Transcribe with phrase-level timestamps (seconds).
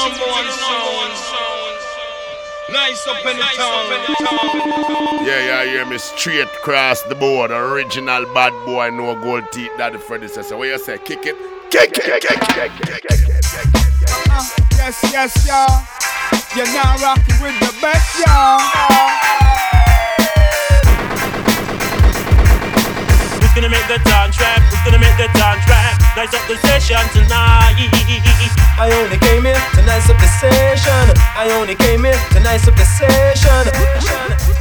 [0.00, 0.90] number one sound.
[2.72, 5.26] Nice up in the town.
[5.26, 7.50] Yeah, yeah, hear me straight across the board.
[7.50, 9.72] Original bad boy, no gold teeth.
[9.76, 10.56] That the predecessor.
[10.56, 10.98] What you say?
[10.98, 11.36] Kick it,
[11.70, 13.90] kick it, kick it, kick it, kick it, kick it.
[14.30, 14.46] Uh,
[14.78, 15.82] yes, yes, y'all.
[16.56, 18.62] You're now rocking with the best, y'all.
[23.42, 24.62] Who's gonna make the dance rap?
[24.70, 26.00] Who's gonna make the dance rap?
[26.16, 28.69] Nice up the session tonight.
[28.82, 31.14] I only came here to nice up the session.
[31.36, 34.59] I only came here to nice up the session.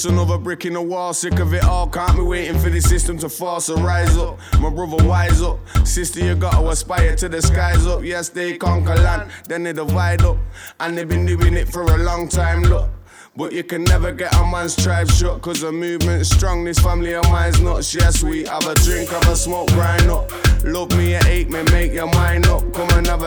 [0.00, 1.86] Just another brick in the wall, sick of it all.
[1.86, 4.38] Can't be waiting for the system to fall, so rise up.
[4.58, 5.58] My brother, wise up.
[5.84, 8.02] Sister, you gotta aspire to the skies up.
[8.02, 10.38] Yes, they conquer land, then they divide up.
[10.78, 12.88] And they've been doing it for a long time, look.
[13.36, 16.64] But you can never get a man's tribe shut, cause the movement's strong.
[16.64, 17.94] This family of mine's nuts.
[17.94, 20.32] Yes, we have a drink, have a smoke, grind up.
[20.64, 22.49] Love me at eight, me make your mind up.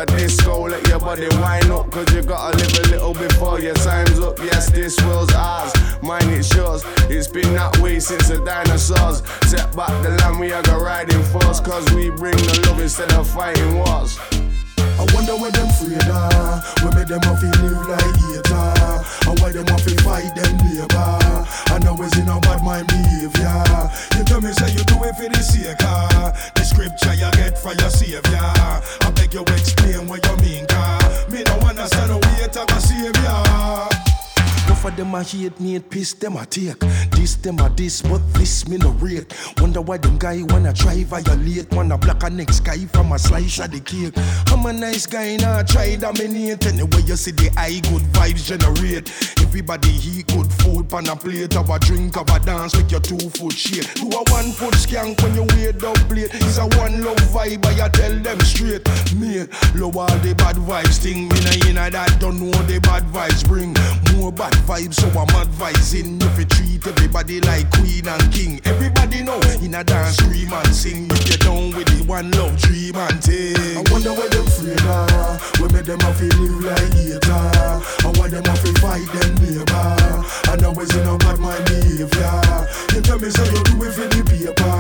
[0.04, 1.90] A disco, let your body wind up.
[1.90, 4.38] Cause you gotta live a little before your time's up.
[4.40, 6.84] Yes, this world's ours, mine it's yours.
[7.10, 9.24] It's been that way since the dinosaurs.
[9.50, 11.62] Set back the land, we are gonna ride in force.
[11.62, 14.20] Cause we bring the love instead of fighting wars.
[14.34, 16.84] I wonder where them afraid of.
[16.84, 18.73] We make them to live like hater.
[19.28, 21.46] And why them have to fight them neighbor.
[21.72, 23.64] And always in a bad mind behavior.
[24.18, 27.58] You tell me say you do it for the sake of the scripture you get
[27.58, 28.22] from your savior.
[28.40, 31.00] I beg you explain what you mean, car.
[31.30, 33.93] Me no understand the way to a savior
[34.84, 36.78] for them a hate me, piss them a take.
[37.12, 39.34] This them a this, but this me no rate.
[39.62, 41.72] Wonder why them guy wanna try violate.
[41.72, 44.14] Wanna block a next guy from a slice of the cake.
[44.52, 46.66] I'm a nice guy, nah try dominate.
[46.66, 49.08] Anyway, you see the eye good vibes generate.
[49.40, 51.54] Everybody eat good food pan a plate.
[51.54, 53.88] Have a drink, have a dance, make your two foot shake.
[53.94, 56.28] Do a one foot skank when you wear up plate.
[56.34, 58.84] It's a one love vibe, I tell them straight.
[59.16, 59.48] Me,
[59.80, 61.30] low all the bad vibes thing.
[61.30, 63.72] Me nah inna that, don't know the bad vibes bring.
[64.18, 68.34] More bad vibes vibe, so I'm advising if you to treat everybody like queen and
[68.34, 68.60] king.
[68.66, 71.08] Everybody know in a dance, scream and sing.
[71.12, 73.58] If you're down with the one love, dream and take.
[73.58, 75.40] I wonder where them free are.
[75.62, 77.46] We make them have to live like hater.
[78.06, 79.90] And why them have to fight them neighbor.
[80.50, 82.42] And always in a bad mind behavior.
[82.94, 84.78] You tell me say you do it for the paper.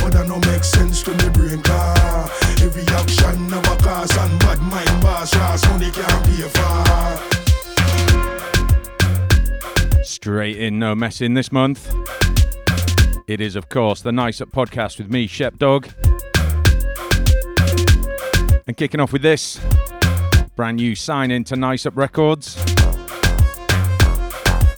[0.00, 2.30] But that no make sense to me brain car.
[2.64, 5.34] Every action never a cause and bad mind boss.
[5.68, 7.35] Money can't pay for.
[10.26, 11.88] Straight in, no messing this month.
[13.28, 15.88] It is, of course, the Nice Up podcast with me, Shep Dog.
[18.66, 19.60] And kicking off with this
[20.56, 22.56] brand new sign in to Nice Up Records.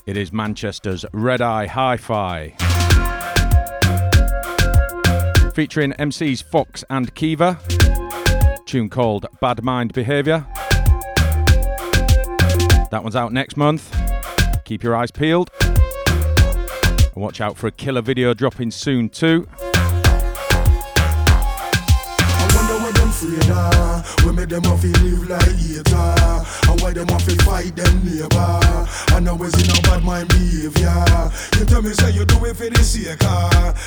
[0.05, 2.49] It is Manchester's Red Eye Hi Fi.
[5.55, 7.59] Featuring MCs Fox and Kiva.
[8.67, 10.45] Tune called Bad Mind Behaviour.
[12.91, 13.98] That one's out next month.
[14.69, 15.49] Keep your eyes peeled.
[15.61, 19.47] And watch out for a killer video dropping soon too.
[23.09, 25.89] afraid We make them live like hater
[26.69, 28.85] And why them fight them neighbor.
[29.13, 29.25] And
[29.57, 31.31] in a bad mind behavior.
[31.57, 33.17] You tell me say you do it for the sake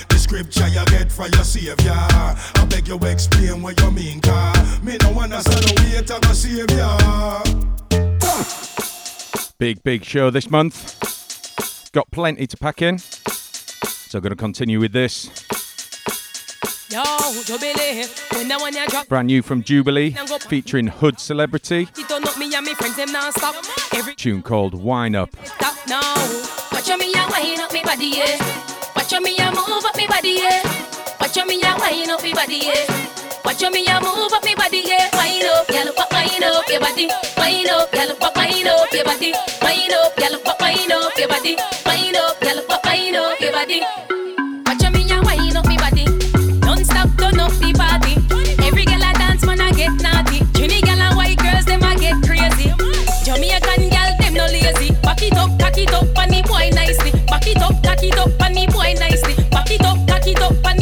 [0.08, 1.94] The scripture you get from your savior.
[1.94, 4.52] I beg you explain what you mean car
[4.82, 5.12] Me no
[6.34, 7.62] savior
[9.58, 10.98] Big, big show this month.
[11.92, 12.98] Got plenty to pack in.
[12.98, 15.26] So I'm going to continue with this.
[16.90, 17.02] Yo,
[17.44, 19.08] Jubilee, when I want drop.
[19.08, 20.10] Brand new from Jubilee,
[20.48, 21.88] featuring Hood Celebrity.
[22.38, 23.54] Me and me friends, them stop.
[23.94, 25.30] Every Tune called Wine Up.
[26.72, 28.36] Watch me wine up me body, yeah.
[28.96, 31.16] Watch me and move up me body, yeah.
[31.20, 33.11] Watch me and wine up me body, yeah.
[33.44, 35.08] Watch me a move up me body, yeah.
[35.14, 37.08] Wine up, girl, pop wine up your body.
[37.36, 39.34] Wine up, girl, pop wine up your body.
[39.60, 41.56] Wine up, girl, pop wine up your body.
[41.84, 43.82] Wine up, girl, pop wine up your body.
[44.66, 46.04] Watch me a wine up me body.
[46.60, 48.14] Non-stop turn up the party.
[48.64, 50.40] Every girl I dance, man, I get naughty.
[50.54, 52.70] Trini girl and white girls, them I get crazy.
[53.24, 54.94] Jamaican girl, them no lazy.
[55.02, 57.10] Back it up, cock it up, and the boy nicely.
[57.26, 59.34] Back it up, cock it up, and the boy nicely.
[59.50, 60.81] Back it up, cock it up, and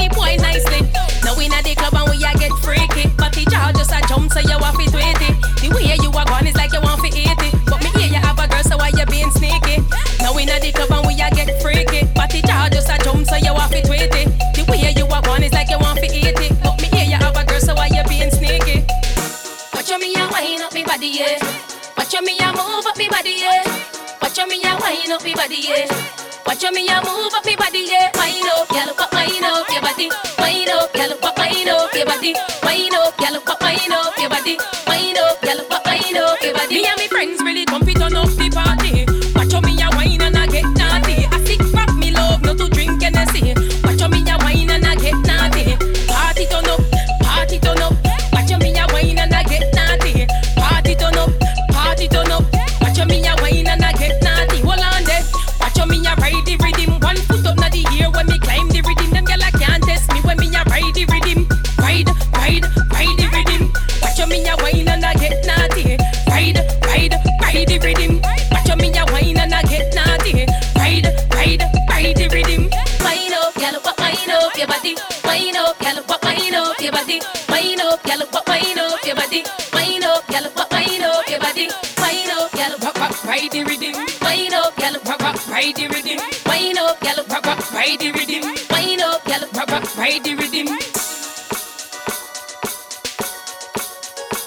[4.31, 5.35] so you want to tweet it.
[5.61, 7.55] The way you are gone is like you want to eat it.
[7.67, 9.83] But me hear you have a girl so why you being sneaky?
[10.23, 12.07] Now we at the club and we a get freaky.
[12.31, 14.31] The jaw just a jump so you want to tweet it.
[14.55, 16.53] The way you are gone is like you want to eat it.
[16.63, 18.87] But me hear you have a girl so why you being sneaky?
[19.75, 21.43] Watch me a wind up me body, yeah.
[21.99, 23.67] Watch me a move up me body, yeah.
[24.23, 26.30] Watch me a wind up me body, yeah.
[26.47, 28.11] Watch me a move up me body, yeah.
[28.17, 30.11] Wind up, girl, up, wind up your body.
[30.39, 32.35] Wind up, girl, up, wind up your body.
[32.65, 34.59] Wind up, girl, up, wind up your body.
[34.87, 36.75] Wind up, girl, up, wind up your body.
[36.75, 37.83] Me and me friends really come
[85.61, 86.19] ride the rhythm.
[86.79, 88.45] Up, rock, rock, ride the rhythm.
[89.03, 90.79] Up, rock, rock, ride the rhythm.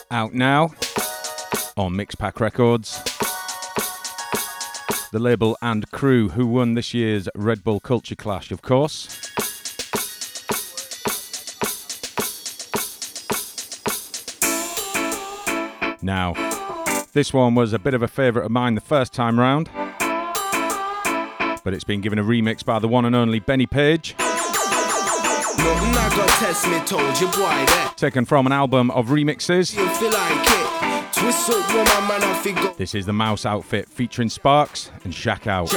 [0.10, 0.72] Out now
[1.78, 3.00] on Mixpak Records.
[5.12, 9.20] The label and crew who won this year's Red Bull Culture Clash, of course.
[16.02, 16.34] Now,
[17.14, 19.70] this one was a bit of a favourite of mine the first time round,
[21.64, 24.16] but it's been given a remix by the one and only Benny Page.
[27.96, 29.74] Taken from an album of remixes.
[32.78, 35.72] This is the Mouse outfit featuring Sparkz and Shack Out.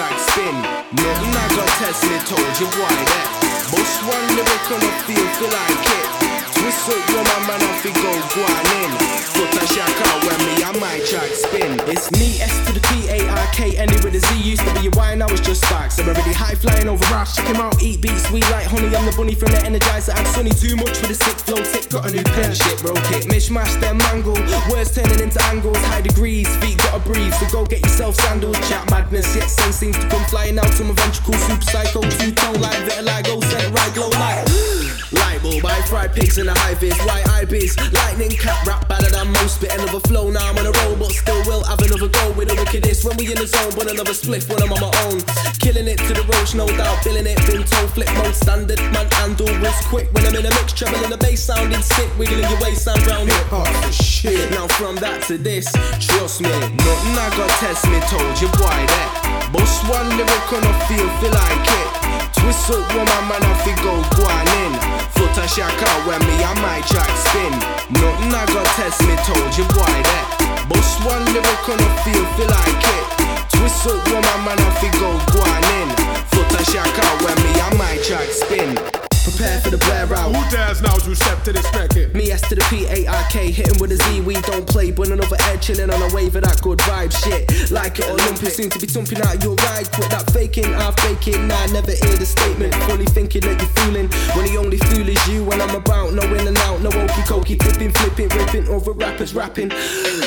[3.71, 6.16] Bust one lyric on the field, feel like it.
[6.57, 8.91] Twist up woman, man, I figure go on in.
[9.37, 9.67] Foot a
[10.09, 11.77] out when me and my track spin.
[11.85, 14.41] It's me, S to the P A R K, any with a Z.
[14.41, 15.99] Used to be a Y, now it's just Sparks.
[15.99, 17.37] I'm already high flying over rocks.
[17.37, 18.89] Check him out, eat beats, sweet like honey.
[18.97, 20.17] I'm the bunny from the Energizer.
[20.17, 21.63] I'm sunny too much for the sick flow.
[21.63, 22.55] Sick, got a new pen.
[22.55, 23.29] Shit, broke it.
[23.29, 24.41] Mishmash, them mangle.
[24.73, 25.77] Words turning into angles.
[25.93, 27.35] High degrees, feet gotta breathe.
[27.35, 28.57] So go get yourself sandals.
[28.69, 31.35] Chat madness, yet sense seems to come flying out to my ventricle.
[31.35, 33.45] Super psycho, two tone like vitiligo.
[33.45, 34.86] Set it right glow like.
[35.13, 39.31] Light bulb, fried pigs in the high vis, white ibis, lightning cat rap better than
[39.39, 39.61] most.
[39.61, 42.49] Bit another flow, now I'm on a roll, but still will have another go with
[42.49, 43.05] the wickedest.
[43.05, 45.23] When we in the zone, but another spliff when I'm on my own.
[45.63, 49.07] Killing it to the roach, no doubt, billing it, been told, flip mode, standard, man,
[49.15, 50.11] handle was quick.
[50.11, 53.31] When I'm in a mix, in the bass sounding sick, wiggling your waist sound round
[53.31, 53.71] hip hop.
[53.95, 55.71] Shit, now from that to this,
[56.03, 59.51] trust me, nothing I got test me, told you why that.
[59.55, 62.06] Boss one lyric on the feel, feel like it.
[62.47, 64.73] Up woman, man, I fi go on in.
[65.15, 67.53] Foot a shack out when me and my track spin.
[67.91, 70.67] Nothing I got test me, told you boy that.
[70.69, 73.07] Bust one lyric on the field, feel like it.
[73.51, 75.89] Twist up woman, man, I fi go on in.
[76.31, 79.06] Foot a shack out when me and my track spin.
[79.27, 80.31] Prepare for the blare out.
[80.31, 82.15] Who dares now to step to this record?
[82.15, 84.21] Me S to the P A R K, hitting with a Z.
[84.21, 87.51] We don't play, but another air chilling on a wave of that good vibe shit.
[87.73, 89.91] Like it or seem to be thumping out your ride.
[89.91, 91.49] Quit that faking, half faking.
[91.49, 92.73] Nah, never hear the statement.
[92.87, 94.07] Fully thinking that you're fooling
[94.39, 95.43] when the only fool is you.
[95.43, 99.35] When I'm about, no in and out, no okey cokey, tipping, flipping, ripping over rappers
[99.35, 99.73] rapping.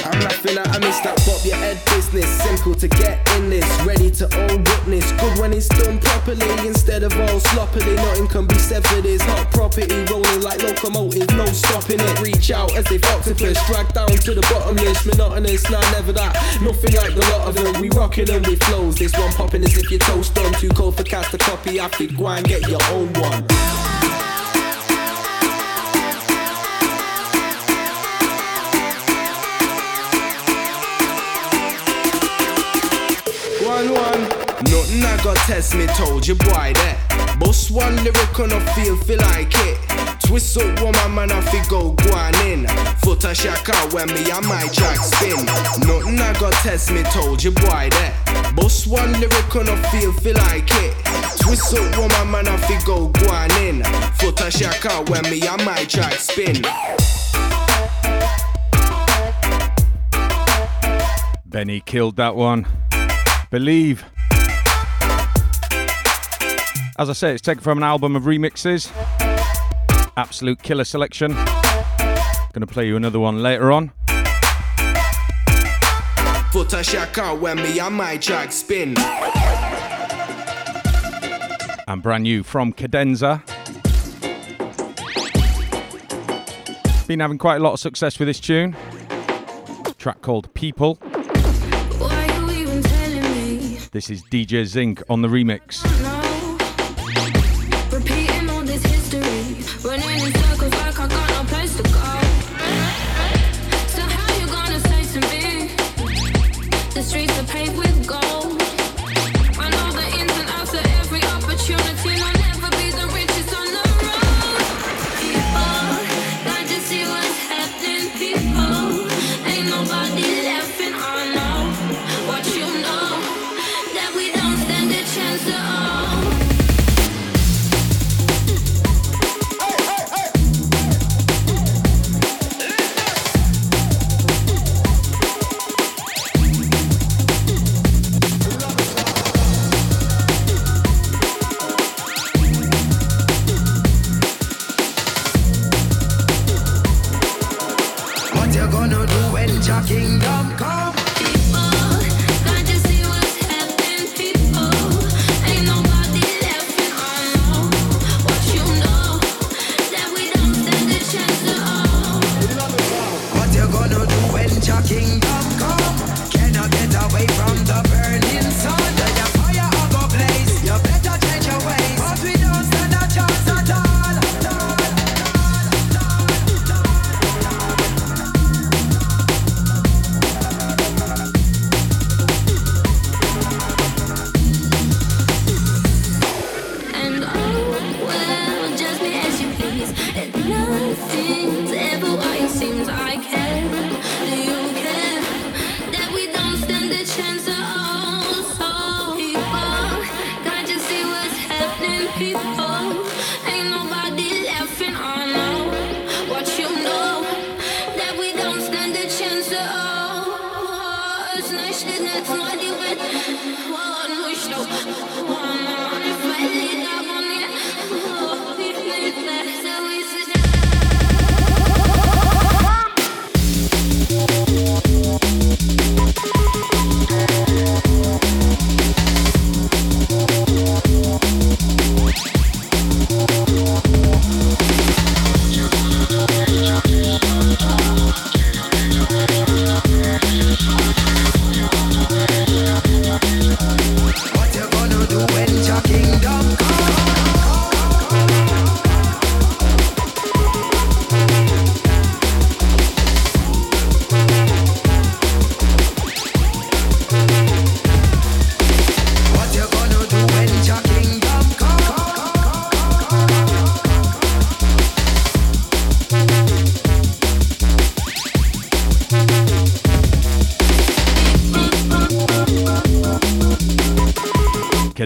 [0.04, 2.28] I'm laughing at I miss that pop your head business.
[2.44, 5.08] Simple to get in this, ready to all witness.
[5.24, 7.96] Good when it's done properly instead of all sloppily.
[7.96, 8.60] Nothing can be
[8.90, 9.06] severed.
[9.06, 12.22] It's hot property, rolling like locomotive, no stopping it.
[12.22, 15.70] Reach out as if octopus, drag down to the bottomless, monotonous.
[15.70, 16.34] Nah, never that.
[16.62, 17.82] Nothing like the lot of them.
[17.82, 18.98] We rocking them with flows.
[18.98, 20.54] This one popping as if you're toast on.
[20.54, 21.80] Too cold for cast a copy.
[21.80, 23.14] I think go and get your own.
[23.14, 24.29] One
[35.24, 37.38] got test me, told you boy that.
[37.40, 39.78] Bust one lyric on a field, feel like it.
[40.26, 42.68] Twist up man, I fi go on in.
[43.00, 45.46] Foot a shack out when me and my spin.
[45.88, 48.54] Nothing I got test me, told you boy that.
[48.56, 50.94] Bust one lyric on a field, feel like it.
[51.42, 53.84] Twist up man, I fi go on in.
[54.20, 56.62] Foot a shack out when me and my spin.
[61.46, 62.68] Benny killed that one.
[63.50, 64.06] Believe.
[67.00, 68.92] As I say, it's taken from an album of remixes.
[70.18, 71.32] Absolute killer selection.
[71.32, 73.94] Gonna play you another one later on.
[76.52, 78.98] Put a shaka when me and my track spin.
[81.88, 83.44] And brand new from Cadenza.
[87.08, 88.76] Been having quite a lot of success with this tune.
[89.98, 90.96] track called People.
[90.96, 93.78] Why you even telling me?
[93.94, 96.19] This is DJ Zinc on the remix.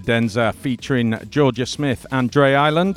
[0.03, 2.95] Cadenza featuring Georgia Smith and Dre Island.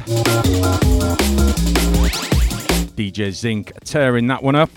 [2.97, 4.71] DJ Zinc tearing that one up.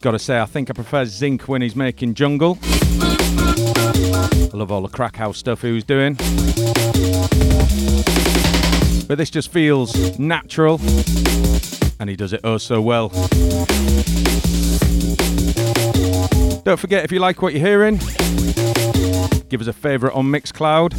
[0.00, 2.58] Gotta say, I think I prefer Zinc when he's making jungle.
[2.62, 6.14] I love all the crack house stuff he was doing.
[9.06, 10.80] But this just feels natural,
[12.00, 13.10] and he does it oh so well.
[16.66, 17.98] Don't forget, if you like what you're hearing,
[19.48, 20.94] give us a favourite on Mixcloud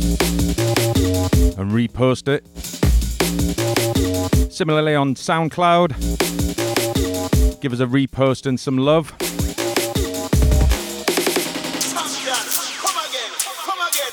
[1.58, 2.48] and repost it.
[4.50, 5.90] Similarly on SoundCloud,
[7.60, 9.14] give us a repost and some love.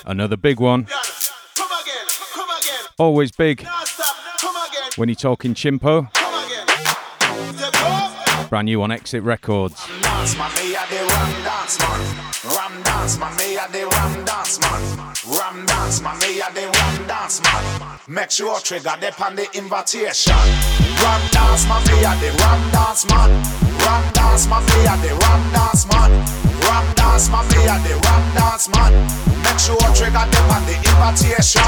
[0.04, 0.88] Another big one.
[2.98, 3.64] Always big
[4.96, 6.10] when you're talking chimpo.
[8.50, 10.03] Brand new on Exit Records.
[10.14, 12.00] Dance man, me a the ram dance man.
[12.54, 14.82] Ram dance man, me a the ram dance man.
[15.36, 17.64] Ram dance man, me a the ram dance man.
[18.06, 20.44] Make sure trigger dip on the invitation.
[21.02, 23.30] Ram dance man, me a the ram dance man.
[23.84, 26.10] Ram dance man, me a the ram dance man.
[26.66, 28.92] Ram dance man, me a the ram dance man.
[29.44, 31.62] Make sure trigger dip on the invitation.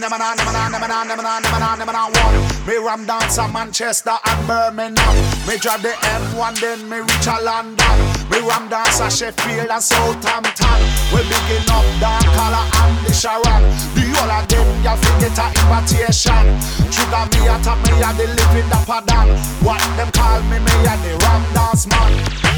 [0.00, 2.66] Never na, never na, never na, never na, never na, never na one.
[2.66, 5.14] Me ram dance at Manchester and Birmingham.
[5.46, 8.19] Me drive the M1, then me reach a London.
[8.30, 10.78] We ram dance at Sheffield and Southampton.
[11.10, 13.62] We begin up dark color and the Sharon.
[13.98, 16.46] The whole of them, y'all forget a invitation.
[16.94, 19.34] Trigger me attack me a the living the padan.
[19.66, 22.12] What them call me, me a the ram dance man.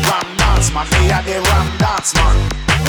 [0.04, 2.36] Ram dance man, me a the ram dance man.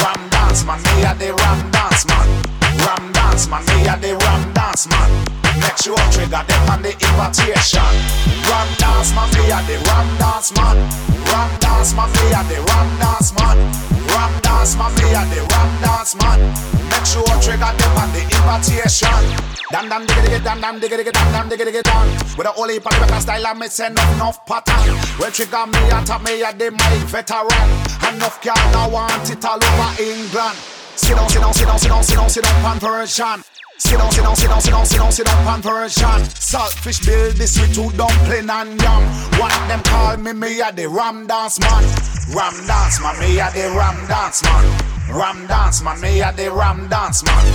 [0.03, 2.62] Ram dance man, me a the ram dance man.
[2.81, 5.09] Ram dance man, me a the ram dance man.
[5.61, 7.93] Make sure trigger them on the invitation.
[8.49, 10.77] Ram dance man, me a the ram dance man.
[11.29, 13.57] Ram dance man, me a the ram dance man.
[14.09, 16.39] Ram dance man, me a the ram dance man.
[16.89, 19.53] Make sure trigger them on the invitation.
[19.73, 22.05] Dan dan digga digga dan dan digga digga dan dan digga digga dan.
[22.37, 24.93] With a holy party record style and me send enough enough pattern.
[25.17, 27.69] Well trigger me a top me a the mic veteran.
[28.13, 30.72] Enough girl now want it all over England.
[30.95, 33.43] Sit down, sit down, sit down, sit down, sit down, sit down, pan version.
[33.77, 36.21] Sit down, sit down, sit down, sit down, sit down, sit down, pan version.
[36.37, 39.03] Saltfish build this with two dumpling and yam.
[39.39, 41.83] What them call me, me a the ram dance man.
[42.35, 44.93] Ram dance man, me a the ram dance man.
[45.09, 47.45] Ram dance man, me a the ram dance man.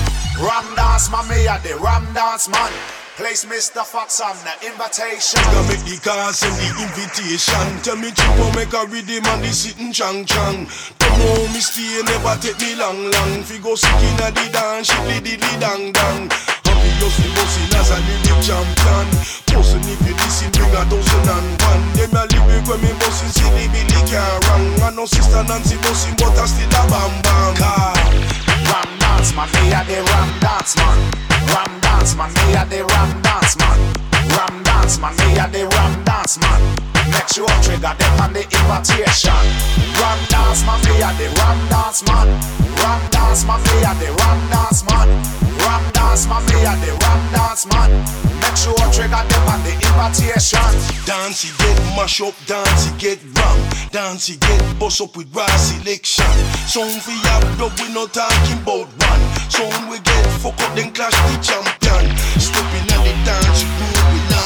[0.40, 2.72] Ram dance man, me a the ram dance man.
[3.18, 3.82] Place Mr.
[3.82, 5.42] Fox on the invitation.
[5.50, 7.66] Go make the car send the invitation.
[7.82, 10.70] Tell me Chico make a rhythm and the sitting chang chang.
[11.02, 13.42] Don't know me stay, never take me long long.
[13.42, 16.30] Fi go sick inna the dance, shit di di dang dang.
[17.02, 19.06] Just fi bustin' as a lyric champion.
[19.50, 21.84] Bustin' if you listen, bring a dozen and one.
[21.98, 24.78] Them a lyric when me bustin' silly Billy can't wrong.
[24.78, 27.58] I know sister Nancy bustin', but I still a bam bam.
[28.62, 30.98] Ram dance man, me a the ram dance man.
[31.50, 34.07] Ram dance man, me a the ram dance man.
[34.36, 36.60] Ram dance man, me a the ram dance man.
[37.12, 39.42] Make sure trigger them on the invitation.
[39.96, 42.28] Ram dance man, me a the ram dance man.
[42.80, 45.08] Ram dance man, me a the ram dance man.
[45.64, 47.90] Ram dance man, me a the ram dance man.
[48.40, 50.68] Make sure trigger them on the invitation.
[51.08, 53.58] Dance he get mash up, dance he get ram
[53.90, 56.28] Dance he get bust up with raw selection
[56.68, 60.92] Song for your blood, we not talking about one Song we get fuck up, then
[60.92, 63.97] clash the champion Stepping on the dance, you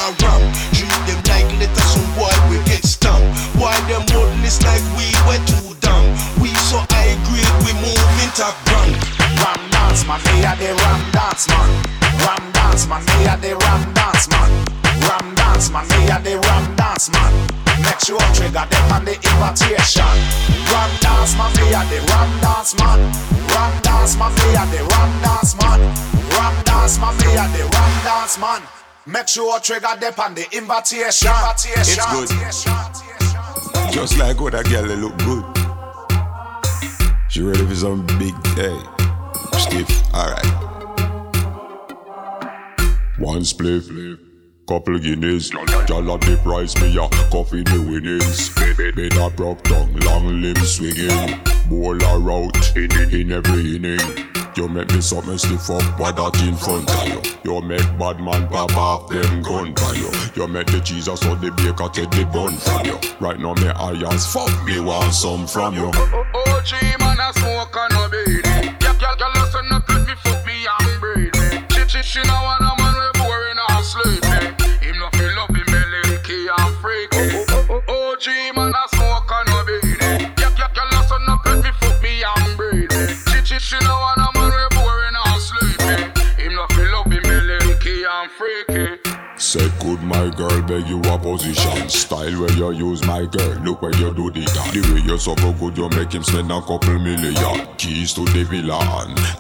[0.03, 0.43] not ram
[0.75, 1.23] Treat them
[1.63, 3.23] like some boy we get stamped
[3.55, 6.11] Why them like we were too dumb
[6.43, 8.99] We so high grade, we moving top rank
[9.39, 11.71] Ram dance man, me a the ram dance man.
[12.25, 14.51] Ram dance man, me a the ram dance man.
[15.05, 17.33] Ram dance man, me a the ram dance man.
[17.85, 20.15] Make sure trigger them on the invitation.
[20.73, 23.01] Ram dance man, me a the ram dance man.
[23.53, 25.81] Ram dance man, me a the ram dance man.
[26.35, 28.82] Ram dance man, me a the ram dance man.
[29.05, 31.33] Make sure trigger them on the invitation.
[31.75, 32.29] It's good.
[33.93, 35.45] Just like what a girl they look good.
[37.29, 38.79] She ready for some big hey.
[39.59, 40.47] Stiff, alright.
[43.19, 44.19] One spliff,
[44.69, 45.51] couple guineas.
[45.53, 48.51] Y'all at the price, me a coffee the winnings.
[48.77, 51.41] Bed a broke tongue, long limb swinging.
[51.69, 54.42] Bowl a route in, in every inning.
[54.55, 57.21] You make me something stiff up, what that in front of you.
[57.43, 60.11] You make bad man pop off them gun for you.
[60.35, 63.01] You make the Jesus or the baker take the bun from you.
[63.19, 65.91] Right now me irons fuck me want some from you.
[65.95, 68.45] Oh, oh, oh, OG man a smoke and no beat.
[68.45, 71.65] Yeah, girl, girl, listen up, let me fuck me and breathe me.
[71.73, 74.53] She, she, she know want a man we boring and sleepy.
[74.85, 75.73] Him no feel up him
[76.29, 77.52] key and freaky.
[90.23, 94.15] My girl, beg you a position Style where you use my girl, look where you
[94.15, 97.67] do the dance The way you so good, you make him spend a couple million
[97.77, 98.79] Keys to the villa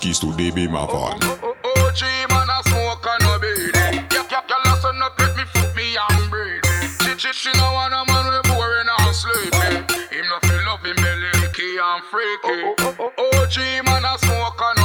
[0.00, 3.70] keys to the beamer oh, van oh, oh, OG man a smoke and no beat
[3.70, 4.10] it.
[4.10, 7.18] Yeah, yeah, girl, listen up, let me fuck me and breathe it.
[7.20, 9.86] She, she, she know want a man we boring and sleepy.
[10.10, 12.58] Him no feel up him belly, key and freaky.
[12.98, 14.81] OG man a smoke and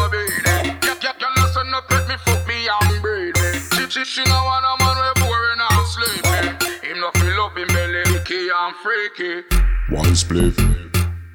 [8.87, 9.43] freaky.
[9.89, 10.55] One spliff,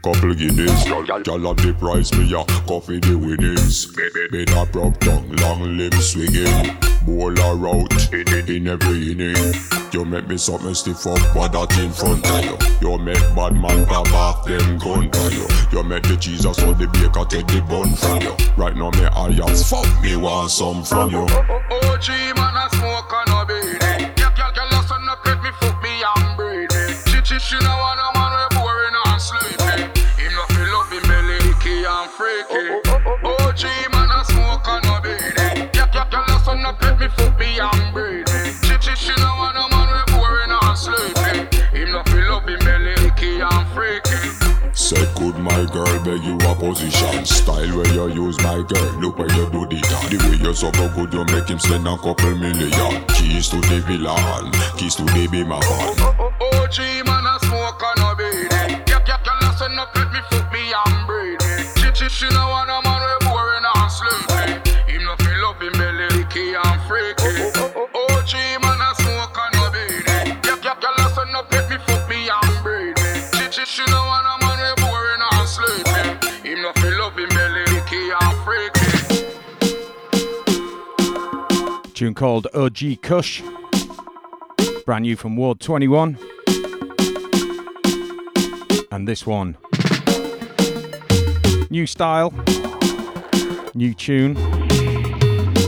[0.02, 0.86] couple guineas.
[0.86, 3.86] Y'all at the price, me a coffee the winnings
[4.32, 6.76] Bed a broke tongue, long limb swinging.
[7.04, 9.54] Bowl a route in, in every inning.
[9.92, 12.56] You make me something stiff up, what that in front of you.
[12.80, 15.46] You make bad man pop off them gun for you.
[15.72, 18.34] You make the cheese Jesus or the baker take the bun from you.
[18.56, 21.26] Right now me irons fuck me want some from you.
[21.28, 22.91] OG man a smoke
[27.52, 29.84] She, know want a man we boring and sleepy.
[30.16, 32.80] Him no feel up him belly, key and freaky.
[32.88, 35.68] OG man a smoke and no beat it.
[35.76, 38.56] Yeah, yeah, girl, listen up, let me fuck me and breathe it.
[38.64, 41.76] She, she, she know want a man we boring and sleepy.
[41.76, 44.32] Him no feel up him belly, key and freaky.
[44.72, 47.26] Say good, my girl, beg you a position.
[47.26, 50.08] Style where you use my girl, look where you do the dance.
[50.08, 53.04] The way you so good, you make him spend a couple million.
[53.08, 54.16] Keys to the villa,
[54.78, 56.32] keys to the be my van.
[56.40, 57.41] OG man a
[60.12, 61.66] listen me and breathe it.
[61.80, 64.72] She, she, she no want a man we boring and sleepy.
[64.92, 67.48] Him no feel up him belly, licky and freaky.
[67.56, 70.42] OG man a smoke and beat it.
[70.42, 73.24] Girl, girl, girl, listen up, let me fuck me and breathe it.
[73.36, 76.48] She, she, she no want a man we boring and sleepy.
[76.48, 78.82] Him no feel up him belly, licky and freaky.
[81.94, 83.42] Tune called OG Kush.
[84.84, 86.18] Brand new from Ward 21.
[88.90, 89.56] And this one.
[91.72, 92.34] New style.
[93.74, 94.34] New tune.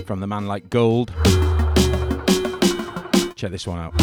[0.05, 1.11] From the man like Gold.
[3.37, 3.99] Check this one out.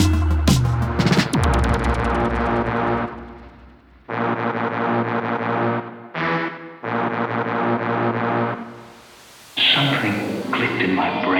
[9.75, 11.30] Something clicked in my brain.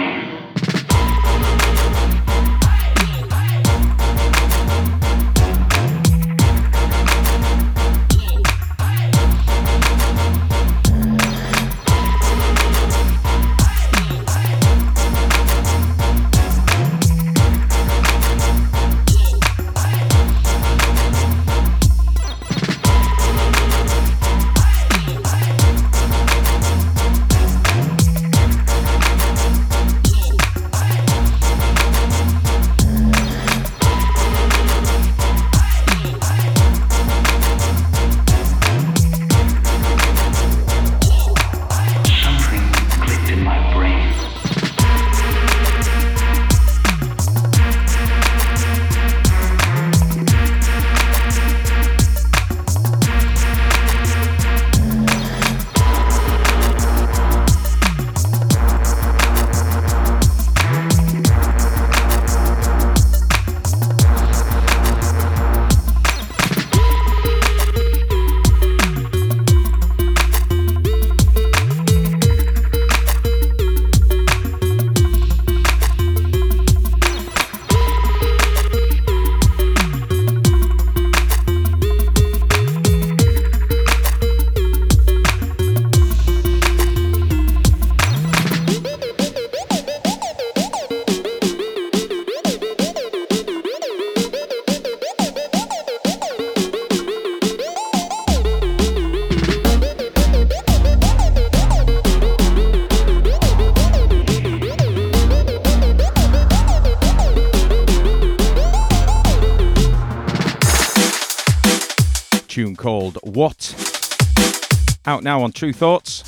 [115.22, 116.24] Out now on Tru Thoughts.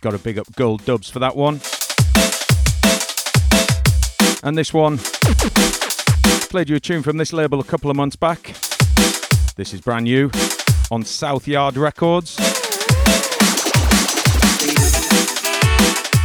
[0.00, 1.60] Got to big up Gold Dubs for that one.
[4.42, 4.98] And this one,
[6.48, 8.56] played you a tune from this label a couple of months back.
[9.54, 10.32] This is brand new
[10.90, 12.34] on South Yard Records.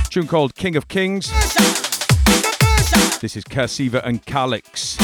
[0.09, 1.29] Tune called King of Kings.
[3.19, 4.97] This is Cursiva and Calix.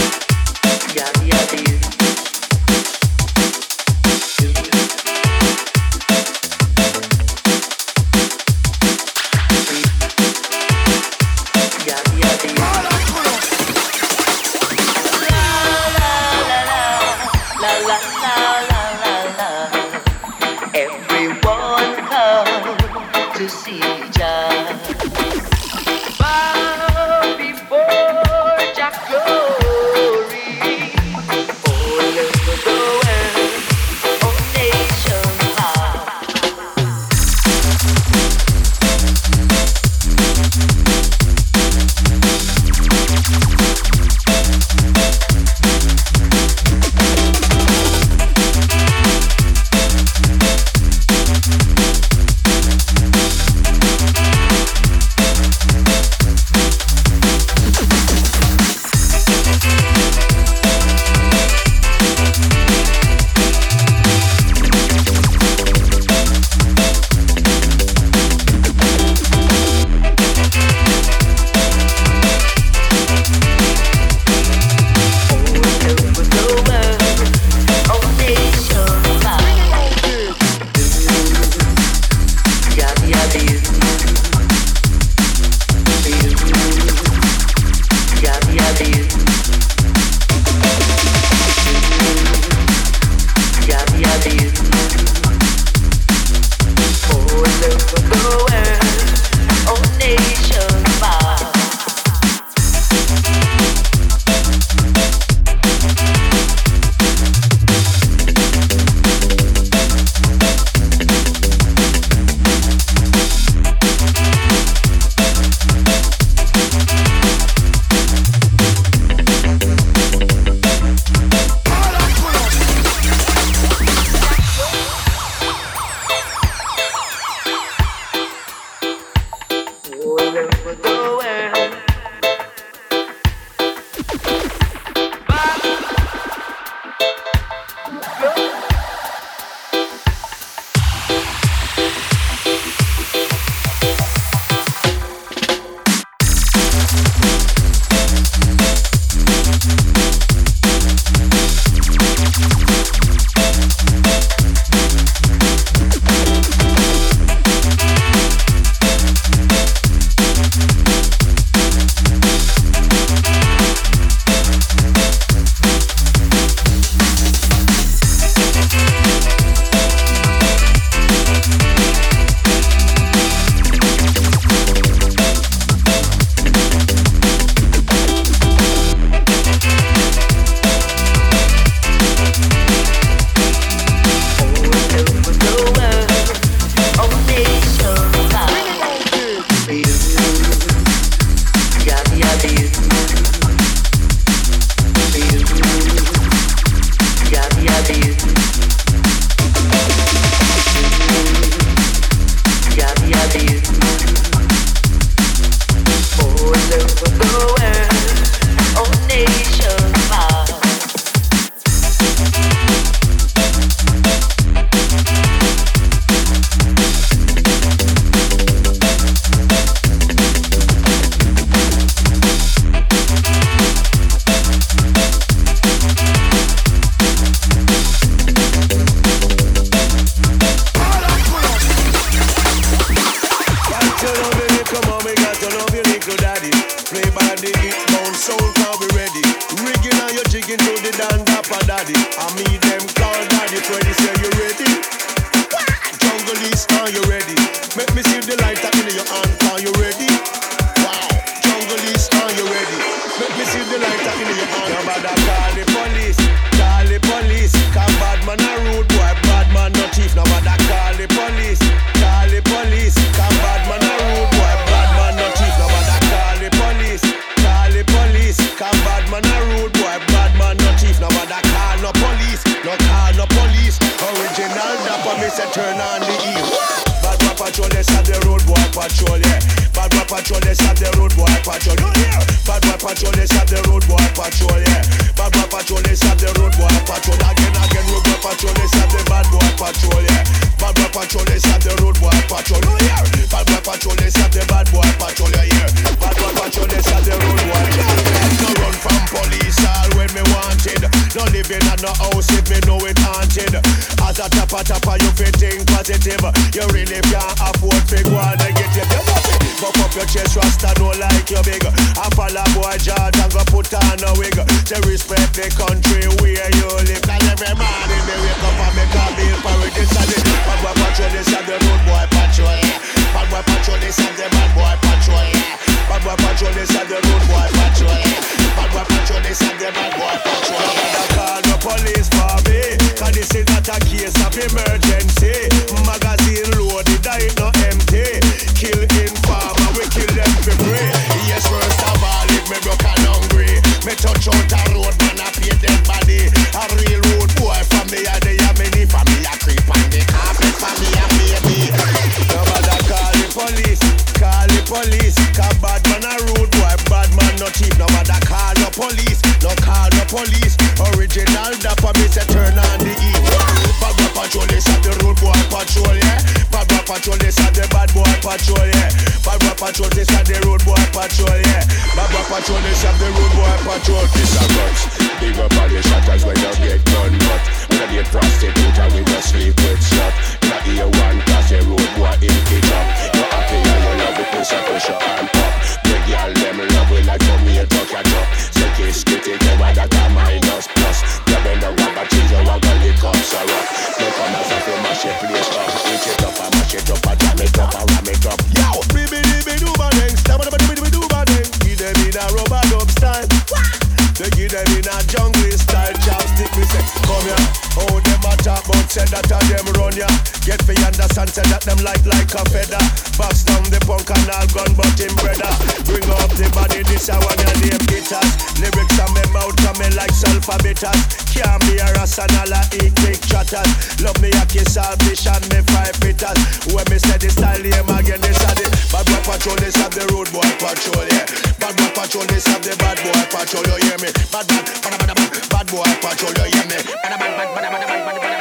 [371.06, 371.62] patrol, yeah.
[371.94, 374.06] Baba patrol, they shot the road boy patrol.
[374.18, 374.82] This a guns.
[375.22, 378.90] Big up all the shutters when you get done, but when I get prostitute, I
[378.90, 380.14] will just sleep with shot.
[380.50, 382.88] Not here one cause the road boy in the up.
[383.14, 385.54] You're happy and you love it, push up, push up and pop.
[385.86, 389.92] The girl, them love it like for me, talk your talk kiss kitty cover that
[389.92, 391.00] a minus plus.
[391.26, 393.66] Grabbing the rubber cheese you a gully cups are up
[394.00, 395.70] Look on myself you mash it place up.
[395.92, 398.40] Eat it up and mash it up and jam it up and ram it up.
[398.52, 398.68] Yo!
[398.92, 402.16] Bibby be doo ba ding Stabba dabba do, dibby doo ba ding be them in
[402.20, 403.85] a rubber dub style.
[404.16, 406.48] They give them in a jungle style chopstick.
[406.56, 407.66] Me say, come here.
[407.76, 410.08] Oh, them a talk But say that a them run ya.
[410.48, 412.80] Get fi understand say that them light like a feather.
[413.20, 415.52] Box down the punk and all gun but him brother.
[415.84, 418.32] Bring up the body, this a one ya name guitars.
[418.64, 421.28] Lyrics on me mouth me like sulfabitas.
[421.36, 423.68] Can't be a ras and all a eat big chatters.
[424.00, 426.40] Love me a kiss all fish and me five bitters.
[426.72, 429.88] When me say the style name again, this a the bad boy patrol, this a
[429.92, 431.28] the road boy patrol, yeah.
[431.60, 434.05] Bad boy patrol, this a the bad boy patrol, you hear me?
[434.06, 434.12] me.
[434.32, 436.78] Bad bad, bad bad bad, bad boy patrol you hear me.
[437.02, 438.36] Bad bad bad bad bad bad bad bad.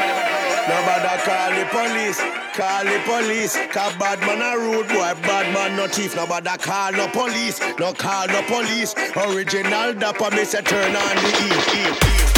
[1.24, 2.20] Call the police,
[2.52, 3.56] call the police.
[3.72, 6.14] Cause bad man a rude boy, bad man no thief.
[6.16, 8.94] Nobody call no police, no call no police.
[9.16, 12.33] Original dapper me say turn on the heat.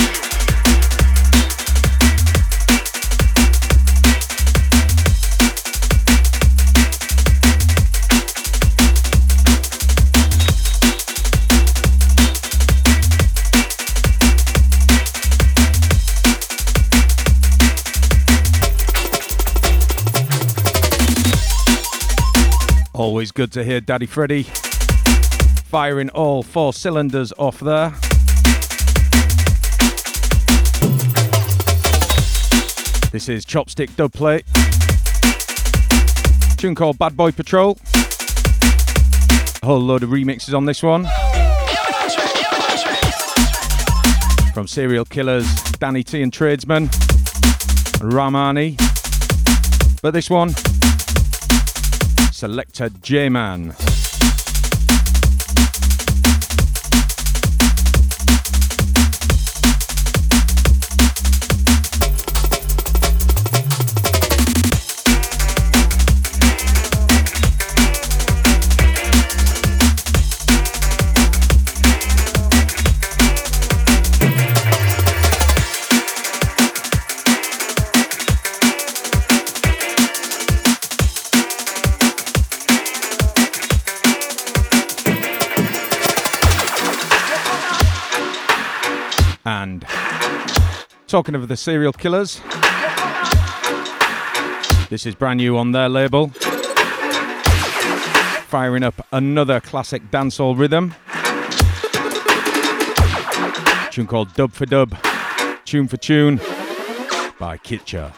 [22.96, 27.90] Always good to hear Daddy Freddy firing all four cylinders off there.
[33.12, 34.44] This is Chopstick Dubplate.
[36.56, 37.78] Tune called Bad Boy Patrol.
[39.62, 41.04] A whole load of remixes on this one.
[44.54, 46.88] From Serial Killaz, Danny T and Tradesman,
[48.00, 48.78] Ramani.
[50.00, 50.54] But this one,
[52.36, 53.85] Selector J Man.
[91.16, 92.42] Talking of the Serial Killaz,
[94.90, 96.28] this is brand new on their label.
[98.48, 100.94] Firing up another classic dancehall rhythm.
[103.90, 104.94] Tune called Dub for Dub,
[105.64, 106.36] Tune for Tune
[107.38, 108.12] by Kitcher.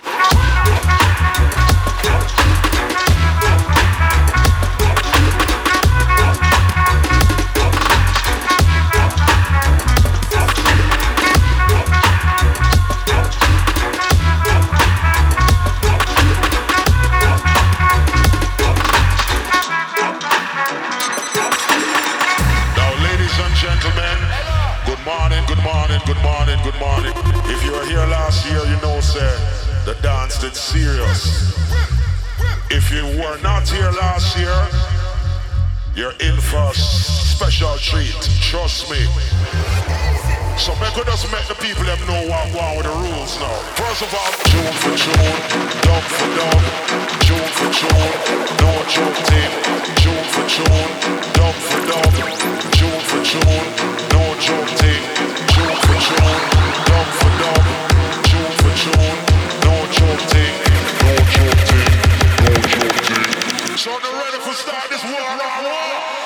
[30.40, 31.50] Did serious.
[32.70, 34.54] If you were not here last year,
[35.96, 38.14] you're in for a special treat.
[38.38, 39.02] Trust me.
[40.54, 43.34] So make we just make the people them know what go on with the rules
[43.40, 43.50] now.
[43.82, 45.38] First of all, tune for tune,
[45.82, 46.62] dub for dub,
[47.26, 48.14] tune for tune,
[48.62, 49.50] no joke thing.
[49.98, 50.90] Tune for tune,
[51.34, 52.14] dub for dub,
[52.78, 53.66] tune for tune,
[54.14, 55.02] no joke thing.
[55.50, 56.38] Tune for tune,
[56.86, 57.64] dub for dub,
[58.22, 59.47] tune for tune,
[63.78, 66.17] So they ready for start this war.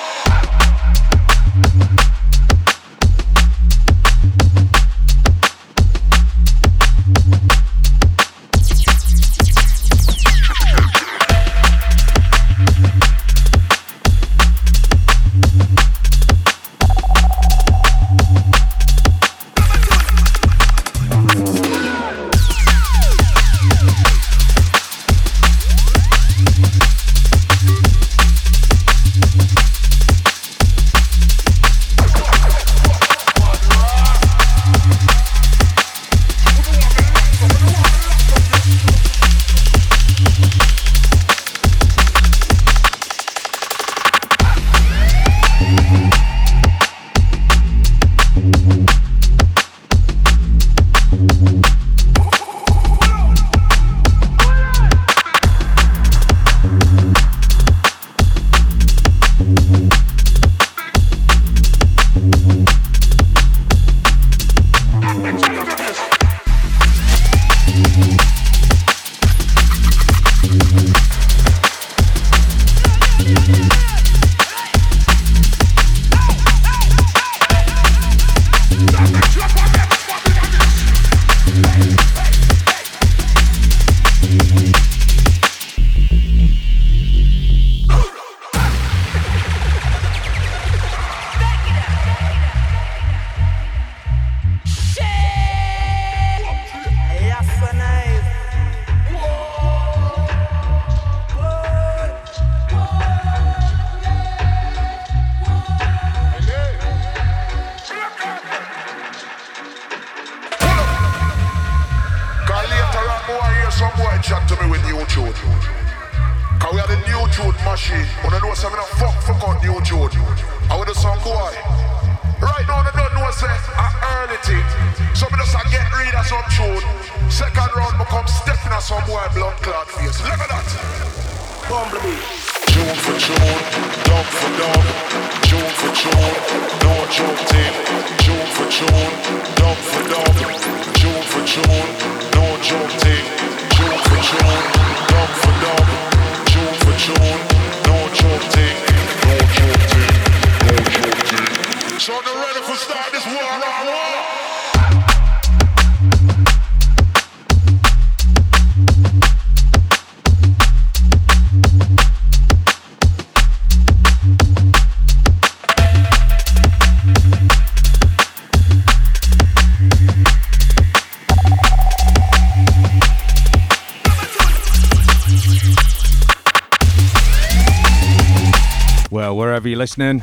[179.82, 180.22] Listening,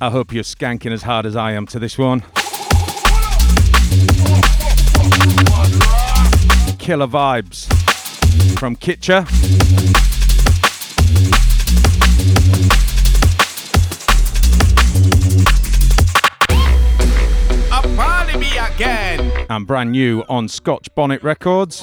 [0.00, 2.20] I hope you're skanking as hard as I am to this one.
[6.78, 7.66] Killer vibes
[8.58, 9.26] from Kitcher.
[17.70, 19.46] A party me again.
[19.50, 21.82] and brand new on Scotch Bonnet Records.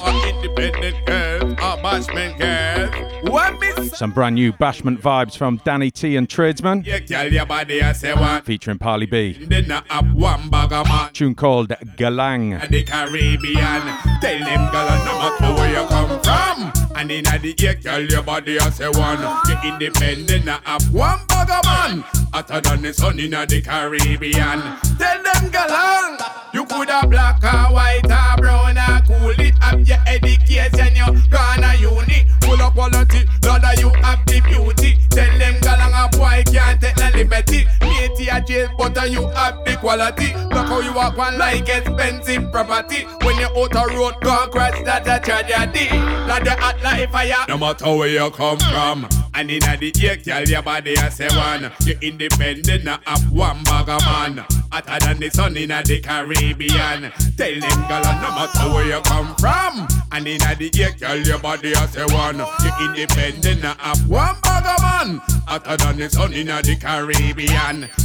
[1.42, 3.32] Independent girl, a bashment girl.
[3.32, 3.88] What me say?
[3.88, 7.92] Some brand new bashment vibes from Danny T and Tradesman, You tell your body I
[7.92, 8.42] say one.
[8.42, 9.32] featuring Parly B.
[9.44, 11.10] Then I have one bag of man.
[11.12, 12.60] Tune called Galang.
[12.62, 13.82] And the Caribbean.
[14.20, 16.72] Tell them girl no matter where you come from.
[16.96, 19.20] And in the ear, girl, your body I say one.
[19.48, 22.04] You independent, have one bag of man.
[22.32, 24.60] Hotter than the sun in the Caribbean.
[24.98, 26.16] Tell them galang.
[26.20, 29.52] Ah, you could have black or white or brown or cool it.
[29.88, 32.26] Your education, you gonna uni.
[32.42, 34.98] Full of quality, Lord, you have the beauty.
[35.10, 36.91] Tell them galang a boy can't
[37.22, 37.66] the liberty.
[38.02, 40.34] Matey a jail, but you have the quality.
[40.34, 43.04] Look how you walk one like expensive property.
[43.22, 45.88] When you out a road, go crash, that's a tragedy.
[46.26, 47.46] Like the hot like fire.
[47.48, 49.08] No matter where you come from.
[49.34, 51.72] And in the ear, girl, your body I say one.
[51.84, 54.44] You independent, not have one bag of man.
[54.70, 57.12] Hotter than the sun in the Caribbean.
[57.36, 59.88] Tell them, girl, no matter where you come from.
[60.12, 62.38] And in the ear, girl, your body I say one.
[62.38, 65.20] You independent, not have one bag of man.
[65.46, 67.11] Hotter than the sun in the Caribbean.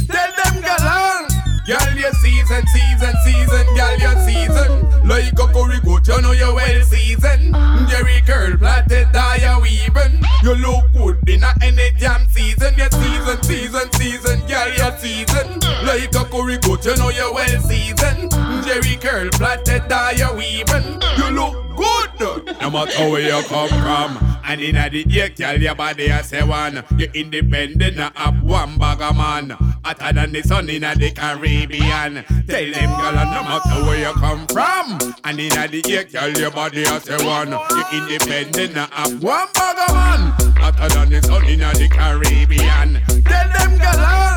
[0.08, 1.28] Tell them, girl,
[1.68, 5.06] Girl, your season, season, season, girl, your season.
[5.06, 7.54] Like a curry goat, you know you're well seasoned.
[7.90, 10.22] Jerry curl, plaited, dye, weaving.
[10.42, 12.74] You look good in a any jam season.
[12.78, 15.57] Your season, season, season, girl, your season.
[15.88, 18.30] Like a curry goat, you know you're well seasoned.
[18.62, 21.00] Jerry curl, plaited, dye, weaving.
[21.16, 22.60] You look good.
[22.60, 24.38] No matter where you come from.
[24.44, 26.84] And in the ear, girl, your body I say one.
[26.98, 29.50] You independent, not have one bag of man.
[29.82, 32.22] Hotter than the sun in the Caribbean.
[32.46, 34.98] Tell them, girl, no matter where you come from.
[35.24, 37.50] And in the ear, girl, your body I say one.
[37.50, 40.52] You independent, not have one bag of man.
[40.54, 43.00] Hotter than the sun in the Caribbean.
[43.24, 44.27] Tell them, girl,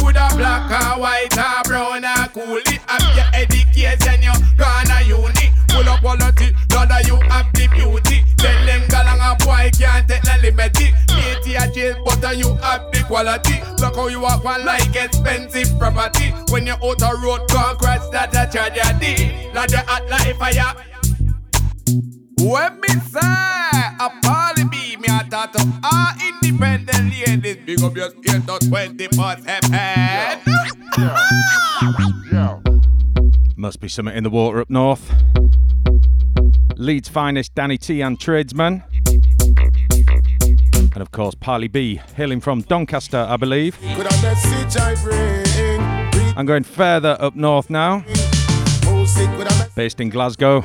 [0.00, 2.80] you could have black or white or brown or cool it.
[2.86, 5.52] Have your education, you gonna uni.
[5.70, 8.24] Full of quality, Lord, you have the beauty.
[8.36, 10.92] Tell them, girl, a boy can't take no liberty.
[11.08, 13.60] Matey a jail, but you have the quality.
[13.80, 16.30] Look how you walk one like expensive property.
[16.50, 19.50] When you out a road, go crash, that's a tragedy.
[19.54, 20.74] Lord, you hot like fire.
[22.40, 27.56] When me say a party be me a thought of all independent ladies.
[27.66, 30.40] Big up your skate to 24 7.
[33.56, 35.12] Must be something in the water up north.
[36.76, 38.82] Leeds finest Danny T and Tradesman.
[40.92, 43.78] And of course, Parly B, hailing from Doncaster, I believe.
[43.80, 45.82] Could a message I bring?
[46.38, 48.02] I'm going further up north now,
[48.86, 50.62] Music with a message based in Glasgow.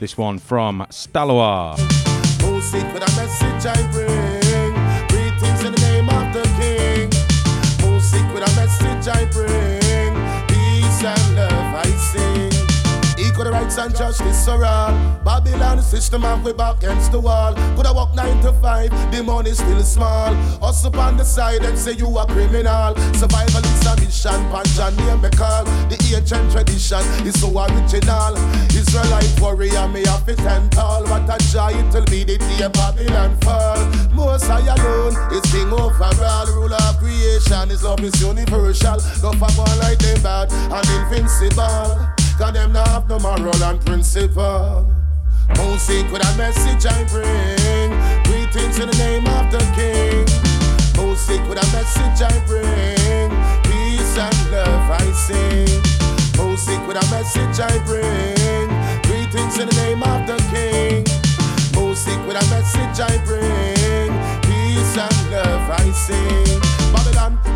[0.00, 1.76] This one from Stalois.
[13.68, 14.92] Rights and justice for all.
[15.24, 17.54] Babylon system and we back against the wall.
[17.76, 18.90] Could I walk nine to five?
[19.12, 20.34] The money still small.
[20.62, 22.94] Us up on the side and say you a criminal.
[23.14, 24.40] Survival is a mission.
[24.50, 25.64] Panja name me call.
[25.88, 28.36] The ancient tradition is so original.
[28.72, 31.04] Israelite warrior me have to stand tall.
[31.04, 33.78] What a joy it will be the day Babylon fall.
[34.12, 36.46] Most I alone is king overall.
[36.46, 37.68] Ruler of creation.
[37.68, 38.98] His love is universal.
[39.20, 42.27] Go for one like them bad and invincible.
[42.38, 44.86] Cause them not have no moral and principle.
[45.58, 47.90] Music with a message I bring.
[48.30, 50.22] Greetings in the name of the King.
[51.02, 53.34] Music with a message I bring.
[53.66, 55.82] Peace and love I sing.
[56.38, 58.70] Music with a message I bring.
[59.02, 61.02] Greetings in the name of the King.
[61.74, 64.14] Music with a message I bring.
[64.46, 66.67] Peace and love I sing.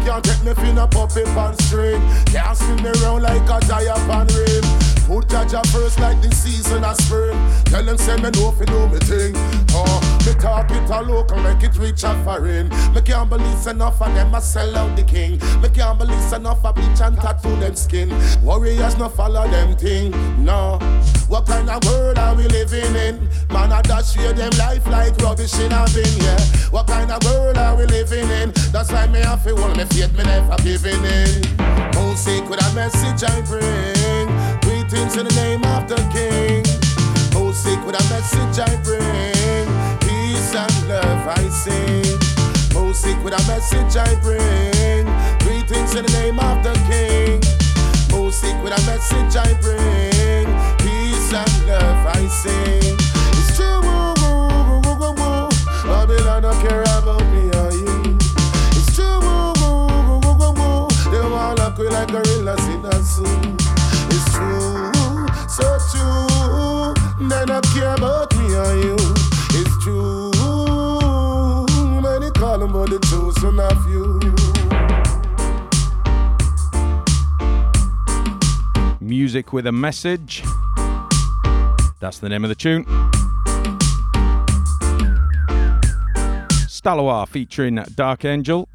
[0.05, 2.01] Can't take me fin a puppet on string.
[2.27, 4.92] Can't spin me round like a tire on rim.
[5.07, 7.37] Put Jaja first like the season of spring.
[7.65, 9.33] Tell them send me know fi do me thing.
[9.75, 12.69] Oh, me talk it a local, make it reach a foreign.
[12.95, 15.41] Me can't believe enough of them a sell out the king.
[15.61, 18.11] Me can't believe enough of bleach and tattoo them skin.
[18.43, 20.13] Warriors no follow them thing.
[20.45, 20.79] No,
[21.29, 23.29] what kind of world are we living in?
[23.51, 26.07] Man, I dash share them life like rubbish in a bin.
[26.23, 26.41] Yeah,
[26.71, 28.53] what kind of world are we living in?
[28.71, 31.43] That's why me have to hold me faith, me never giving in.
[31.97, 34.02] Music with a message I bring.
[34.93, 36.61] Greetings in the name of the King.
[37.33, 39.65] Music with a message I bring.
[40.01, 42.21] Peace and love I sing.
[42.77, 45.09] Music with a message I bring.
[45.39, 47.41] Greetings in the name of the King.
[48.13, 50.45] Music with a message I bring.
[50.85, 52.95] Peace and love I sing.
[53.33, 54.02] It's true.
[67.53, 68.97] Don't care about me or you.
[69.51, 70.31] It's true.
[72.01, 74.19] Many call them, but the chosen of you.
[79.01, 80.43] Music with a message.
[82.01, 82.87] That's the name of the tune.
[86.69, 88.67] Stalois featuring Dark Angel.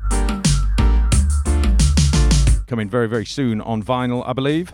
[2.67, 4.71] Coming very, very soon on vinyl, I believe,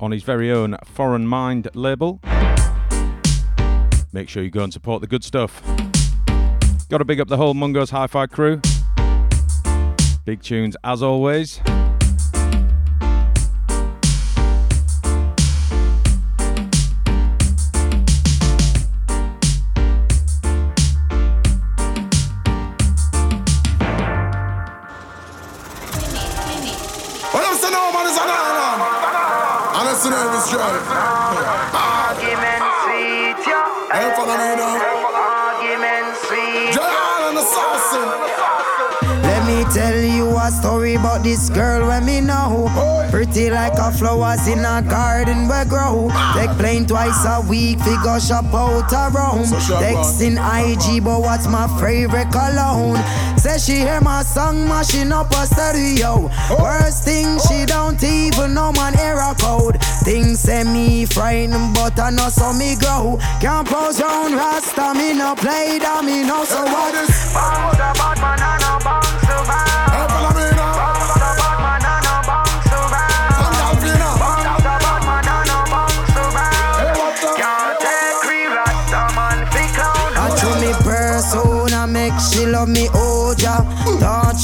[0.00, 2.20] on his very own Foreign Mind label.
[4.12, 5.62] Make sure you go and support the good stuff.
[6.88, 8.60] Got to big up the whole Mungo's Hi Fi crew.
[10.24, 11.60] Big tunes as always.
[46.98, 49.44] Twice a week, fi go shop out a room.
[49.46, 52.98] So shop Texting IG, but what's my favorite cologne?
[53.38, 56.28] Say she hear my song, mashing up a stereo.
[56.58, 59.80] Worst thing, she don't even know man error code.
[60.02, 63.18] Things say me frightened, but I know so me grow.
[63.40, 66.94] Can't pose round Rasta, me no play that, me no so what?
[66.94, 69.87] Bounce about man, I no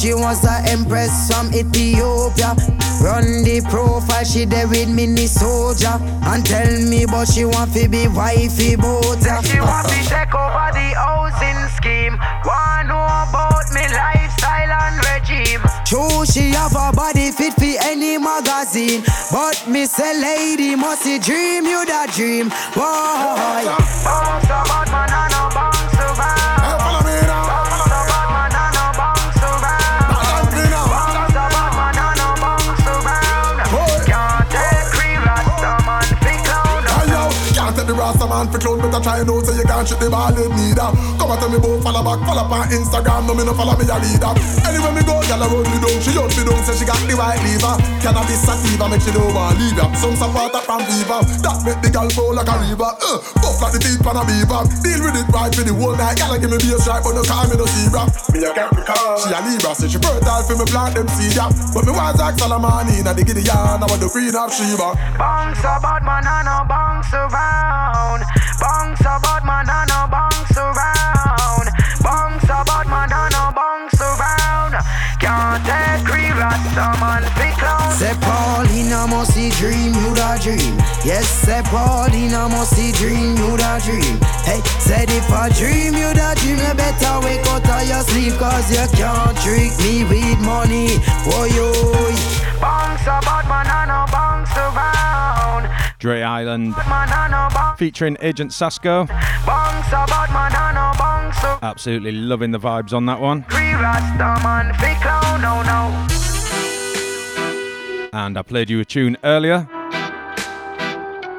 [0.05, 2.52] she was a empress from Ethiopia.
[3.00, 5.96] Run the profile, she there with mini soldier.
[6.28, 9.24] And tell me, but she want to be wifey both.
[9.48, 12.18] She want to take over the housing scheme.
[12.44, 15.64] Want know about me lifestyle and regime.
[15.88, 19.02] True, she have a body fit for any magazine.
[19.32, 22.50] But me say, lady, must see dream you that dream.
[22.76, 23.64] Boy,
[38.55, 40.50] the rasta man for clown, better try know so you can't shoot the ball in
[40.55, 40.90] neither.
[41.18, 43.74] Come and tell me about follow back, follow up on Instagram, no me no follow
[43.74, 44.32] me a leader.
[44.62, 47.00] Anywhere me go, girl a run me down, she out me down, say she got
[47.02, 47.74] the right lever.
[48.02, 49.90] Cannabis sativa make she don't want leave ya.
[49.98, 52.90] Some support from fever, that make the girl flow like a river.
[52.94, 54.62] Uh, buff like the teeth on a beaver.
[54.84, 57.14] Deal with it right for the whole night, girl give me be a stripe, but
[57.14, 58.07] no call me no zebra.
[58.32, 61.50] Me a Capricorn, she a Libra, say she fertile for me plant them seed ya.
[61.74, 64.94] But me was like Solomon in a the Gideon, I want the queen of Sheba.
[65.18, 68.22] Bounce about man, I no bounce around.
[68.61, 71.66] Bounce about man, I no bounce around.
[72.03, 74.74] Bounce about man, I no bounce around.
[75.20, 77.92] Can't take real Rasta man fi clown.
[77.97, 80.76] Say Paulina must dream, you da dream.
[81.05, 84.18] Yes, say Paulina must dream, you da dream.
[84.45, 88.34] Hey, said if I dream, you da dream, you better wake out of your sleep,
[88.38, 91.01] cause you can't trick me with money.
[91.32, 91.72] Oh, yo.
[92.61, 93.66] Bounce about man,
[94.12, 95.93] bounce around.
[96.05, 96.76] Dre Island.
[96.76, 99.07] Man, I no bounce featuring Agent Sasco.
[99.07, 101.62] Bounce a bad man and a bounce.
[101.62, 103.44] Absolutely loving the vibes on that one.
[103.44, 106.07] Free Rasta man, fake clown, no no.
[108.12, 109.66] And I played you a tune earlier,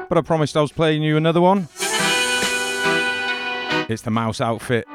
[0.08, 1.68] but I promised I was playing you another one.
[3.88, 4.88] It's the Mouse outfit,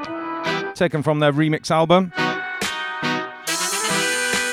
[0.76, 2.12] taken from their remix album.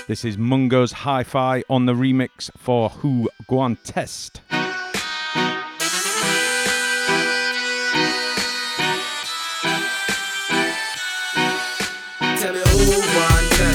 [0.06, 3.76] This is Mungo's Hi Fi on the remix for Who Guan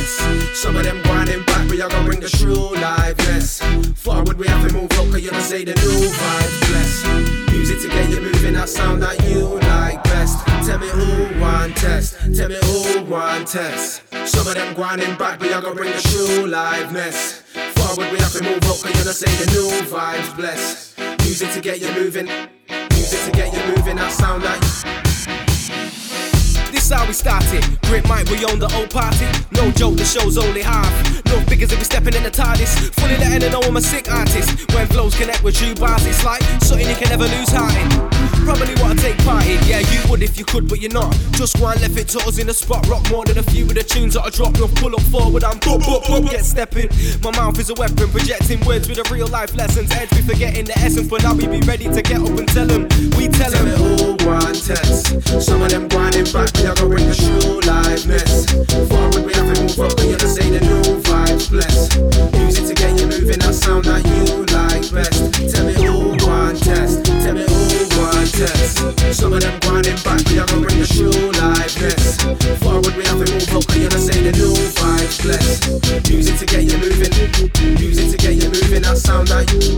[0.03, 3.63] Some of them grinding back, but y'all gonna bring the true liveness.
[3.95, 7.51] Forward, we have to move up, cause you don't say the new vibes bless.
[7.51, 10.45] Music to get you moving, that sound that you like best.
[10.65, 12.17] Tell me who want test.
[12.35, 14.03] Tell me who want test.
[14.25, 17.41] Some of them grinding back, but y'all gonna bring the true liveness.
[17.77, 20.95] Forward, we have to move up, cause you don't say the new vibes bless.
[21.19, 22.25] Music to get you moving.
[22.91, 25.12] Music to get you moving, that sound This
[26.93, 27.63] how we started.
[27.83, 29.25] Great Mike, we own the old party.
[29.51, 30.91] No joke, the show's only half.
[31.25, 32.93] No figures if we stepping in the TARDIS.
[32.99, 34.71] Fully letting her know I'm a sick artist.
[34.73, 37.89] When flows connect with true bars, it's like something you can never lose heart in.
[38.45, 39.57] Probably wanna take part in.
[39.67, 41.11] Yeah, you would if you could, but you're not.
[41.33, 42.85] Just one left it toes in the spot.
[42.87, 44.53] Rock more than a few of the tunes that I drop.
[44.59, 46.89] No pull up forward, I'm boop, boop, boop, get stepping.
[47.23, 49.91] My mouth is a weapon, projecting words with a real life lessons.
[49.91, 52.67] Heads be forgetting the essence, but now we be ready to get up and tell
[52.67, 52.83] them.
[53.17, 53.65] We tell Tell them.
[53.65, 55.41] me who want test.
[55.41, 58.47] Some of them grinding back, we gonna bring the true liveness.
[58.89, 61.95] Forward, we have to move up, we to say the new vibes bless.
[62.33, 65.53] Music to get you moving, that sound that you like best.
[65.53, 67.02] Tell me who want test.
[68.33, 68.81] Test.
[69.13, 72.17] Some of them grinding back, we are gonna bring the true liveness.
[72.59, 75.61] Forward, we have to move up, to say the new vibes bless.
[76.09, 77.13] Music to get you moving.
[77.77, 79.77] Music to get you moving, that sound that you.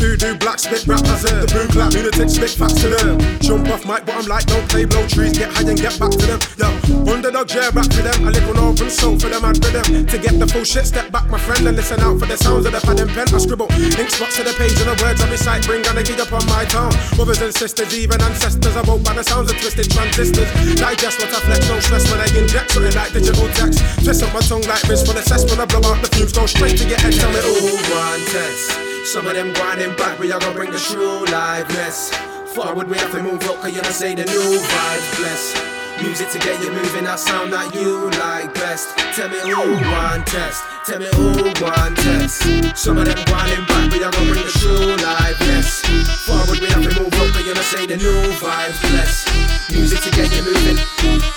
[0.00, 3.20] Voodoo black spit rap as The blue clap lunatic spit facts to them.
[3.40, 6.10] Jump off mic, but I'm like, don't play blow trees, get high and get back
[6.10, 6.40] to them.
[6.56, 6.68] Yo,
[7.12, 8.26] underdog, yeah, rap for them.
[8.26, 10.06] A little northern soul for them, and rhythm.
[10.06, 12.64] To get the full shit, step back, my friend, and listen out for the sounds
[12.66, 13.28] of the pad and pen.
[13.28, 16.32] I scribble ink spots to the page and the words I recite, bring energy up
[16.32, 17.01] on my tongue.
[17.16, 20.48] Brothers and sisters, even ancestors, I woke by the sounds of twisted transistors.
[20.76, 23.80] Digest what I flex, no stress when I inject something like digital text.
[24.04, 26.32] Twist up my tongue like this for the cess when I blow out the fumes,
[26.32, 27.12] go straight to your head.
[27.12, 27.76] Tell me who.
[27.92, 28.78] want test?
[29.06, 32.14] Some of them grinding back, we are gonna bring the true liveness.
[32.54, 35.81] Forward, we have to move up, cause you don't say the new vibes bless.
[36.00, 38.96] Music to get you moving, that sound that you like best.
[39.14, 40.64] Tell me who want test.
[40.86, 42.42] Tell me who want test.
[42.76, 45.84] Some of them grinding back, we are gonna bring the true liveness.
[46.26, 49.28] Forward, we have to move up, cause you don't say the new vibes bless.
[49.70, 50.78] Music to get you moving.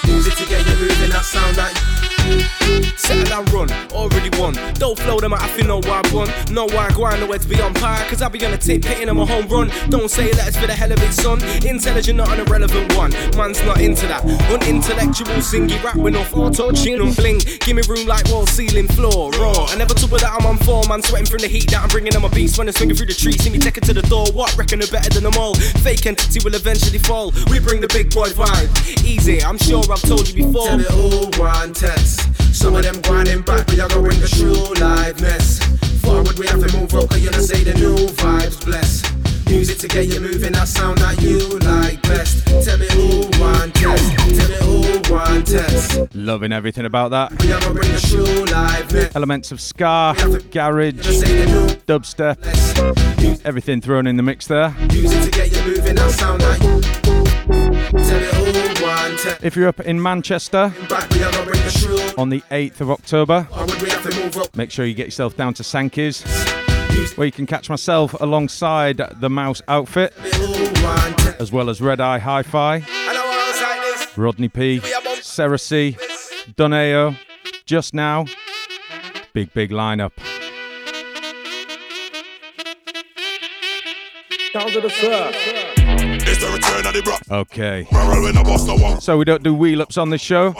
[0.05, 1.73] Music to get you moving, that sound that
[2.97, 4.53] Settle and run, already won.
[4.75, 6.29] Don't flow them out if you know why I won.
[6.51, 7.97] Know why I grind, nowhere to be on par.
[8.09, 9.71] Cause I be on a tip, hitting them a home run.
[9.89, 11.43] Don't say that it's for the hell of it, son.
[11.65, 13.11] Intelligent, not an irrelevant one.
[13.37, 14.23] Man's not into that.
[14.49, 17.39] Unintellectual, singy rap with no auto tune and bling.
[17.61, 19.65] Give me room like wall, ceiling, floor, raw.
[19.65, 20.91] I never took that, I'm on form.
[20.91, 22.57] I'm sweating from the heat that I'm bringing on my beats.
[22.57, 24.27] When I'm swinging through the trees, see me take it to the door.
[24.31, 24.55] What?
[24.57, 25.55] Reckon they're better than them all.
[25.83, 27.33] Fake entity will eventually fall.
[27.51, 28.71] We bring the big boy vibe.
[29.03, 30.67] Easy, I'm sure I've told you before.
[30.67, 31.83] Tell me who want
[32.53, 35.61] Some of them grinding back, we are gonna bring the true liveness.
[36.01, 39.03] Forward, we have to move up, cause you don't say the new vibes bless.
[39.47, 42.45] Music to get you moving, that sound that you like best.
[42.65, 44.17] Tell me who want test.
[44.17, 46.15] Tell me who want test.
[46.15, 47.31] Loving everything about that.
[47.43, 49.15] We are gonna true liveness.
[49.15, 50.15] Elements of ska,
[50.51, 50.93] garage,
[51.85, 52.37] dubstep,
[53.45, 54.75] everything thrown in the mix there.
[54.91, 56.81] Music to get you moving, that sound that you.
[57.91, 59.43] Tell me who want test.
[59.43, 60.73] If you're up in Manchester
[61.95, 62.21] Back, we are gonna bring the true.
[62.21, 64.55] on the 8th of October, Forward, we have to move up.
[64.55, 66.23] make sure you get yourself down to Sankey's,
[67.15, 70.13] where you can catch myself alongside the Mouse outfit,
[71.39, 72.83] as well as Red Eye Hi Fi,
[74.17, 74.81] Rodney P,
[75.21, 75.97] Sarah C,
[76.55, 77.17] Doneo,
[77.65, 78.25] Just Now.
[79.33, 80.11] Big, big lineup.
[84.53, 85.35] Sounds of the surf.
[86.27, 87.39] It's the return of the bro.
[87.41, 87.87] Okay.
[87.91, 89.01] Barrel when I bust the one.
[89.01, 90.53] So we don't do wheel ups on this show.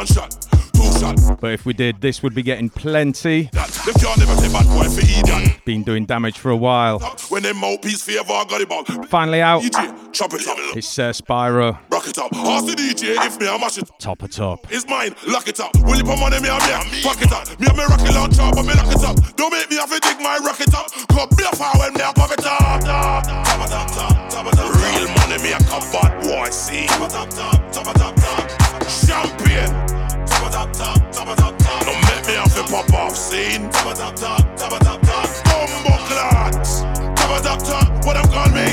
[1.01, 3.49] But if we did, this would be getting plenty.
[3.51, 5.59] Them can't never say bad boy for idiot.
[5.65, 6.99] Been doing damage for a while.
[7.29, 8.83] When them mouthpiece favor, I got it ball.
[9.07, 9.61] Finally out.
[9.61, 10.57] DJ, chop it up.
[10.75, 11.77] It's uh, Spyro.
[11.91, 12.33] Rock it up.
[12.33, 13.89] Ask the DJ if me I mash it.
[13.99, 14.65] Top of top.
[14.71, 15.75] It's mine, lock it up.
[15.83, 17.01] Will you put money me and me?
[17.01, 17.47] Fuck it up.
[17.59, 19.35] Me and me rocket launcher, but me lock it up.
[19.35, 20.87] Don't make me have to dig my rocket up.
[21.09, 22.81] Cause me a fire when me a pop it up.
[22.81, 24.75] Top top, top, top top.
[24.79, 26.87] Real money me a come bad boy, see.
[26.87, 28.87] Top top, top, top top, top.
[29.05, 29.94] Champion.
[30.77, 33.69] Don't make me have to pop off scene.
[35.45, 36.83] Bumbo clots.
[38.05, 38.67] What I'm calling me?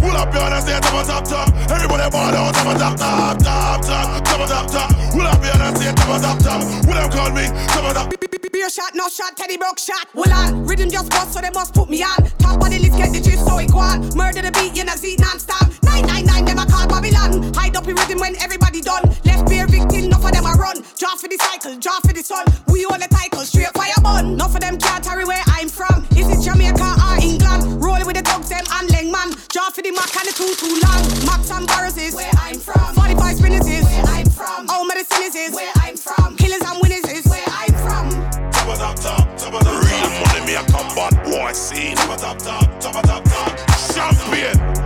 [0.00, 1.48] Pull up your hands there, top top top.
[1.70, 4.90] Everybody ball out, top top top, top top, top top top.
[5.12, 6.62] Pull up your hands there, top top top.
[6.86, 7.46] What I'm calling me?
[7.68, 8.14] Top top.
[8.52, 10.08] Beer shot, no shot, Teddy Brook shot.
[10.14, 12.24] Well on, rhythm just bust, so they must put me on.
[12.38, 14.08] Top of the list, get the chips, so it go on.
[14.16, 15.77] Murder the beat, you know, Z non-stop.
[16.06, 17.52] 999, them a call Babylon.
[17.54, 19.02] Hide up in rhythm when everybody done.
[19.24, 20.82] Left beer victim, enough of them a run.
[20.98, 22.46] Draw for the cycle, draw for the sun.
[22.68, 24.38] We own the title, straight fire bun.
[24.38, 26.06] Enough of them can't carry where I'm from.
[26.16, 27.82] Is it Jamaica or England?
[27.82, 29.34] Rolling with the dogs, them and Lengman.
[29.48, 31.02] Draw for the Mac and the too too long.
[31.26, 32.94] Max and Barras is where I'm from.
[32.94, 34.68] 45 spinners is where I'm from.
[34.70, 36.36] All medicine is where I'm from.
[36.36, 38.10] Killers and winners is where I'm from.
[38.52, 39.84] Top, of top, top, top, top.
[39.84, 41.96] Real money, me a combat boy scene.
[41.96, 43.56] Top, of top, top, top, top, top.
[43.94, 44.77] Champion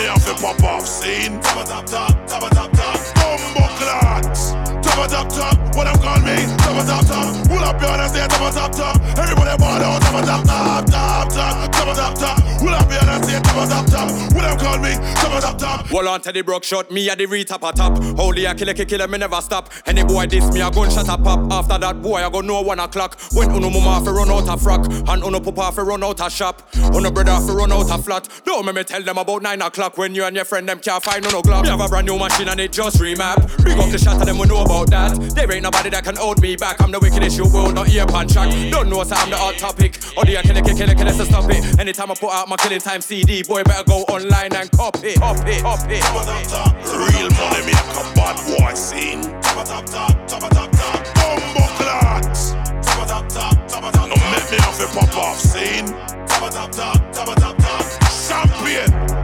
[0.00, 1.40] me have to pop off scene.
[1.40, 2.96] Tabba tap tap, tabba tap tap.
[3.20, 4.52] Dumbo clots.
[4.84, 6.36] Tabba tap tap, what them call me?
[6.64, 7.48] Tabba tap tap.
[7.48, 8.96] Pull up your hands there, tabba tap tap.
[9.18, 12.66] Everybody ball out, tabba tap tap, tap tap, tabba tap tap top.
[12.66, 13.40] Pull up your hands there.
[13.40, 14.10] Top, top, top.
[14.34, 14.92] What them call me?
[15.16, 15.86] Top, top, top.
[15.86, 17.98] Hold on to the broke shot, me a the retap a top.
[18.16, 19.70] Holy a killer, killer, me never stop.
[19.86, 21.50] Any boy diss me, a gun shot a pop.
[21.52, 23.18] After that boy, I go know one o'clock.
[23.32, 26.30] When uno mama fi run out a frock, and uno papa fi run out a
[26.30, 26.68] shop.
[26.94, 28.28] Uno brother fi run out a flat.
[28.44, 31.02] Don't make me tell them about nine o'clock when you and your friend them can't
[31.02, 31.62] find uno glock.
[31.62, 33.36] Me have a brand new machine and it just remap.
[33.64, 35.18] Big up the shot of them, we know about that.
[35.34, 36.80] There ain't nobody that can hold me back.
[36.80, 38.50] I'm the wickedest you will, not ear pan track.
[38.70, 39.96] Don't know so I'm the hot topic.
[40.16, 41.78] Or the killer, killer, killer, killer, so stop it.
[41.78, 45.60] Anytime I put out my killing time CD, boy better go online and copy, copy,
[45.60, 45.94] copy.
[45.94, 49.22] Real money, me a combat boy scene.
[49.40, 51.14] Top, top, top, top, top, top.
[51.14, 52.50] Bumbo clots.
[52.82, 54.08] Top, top, top, top, top.
[54.08, 55.86] Don't make me have to pop off scene.
[56.26, 57.84] Top, top, top, top, top, top.
[58.10, 59.19] Champion.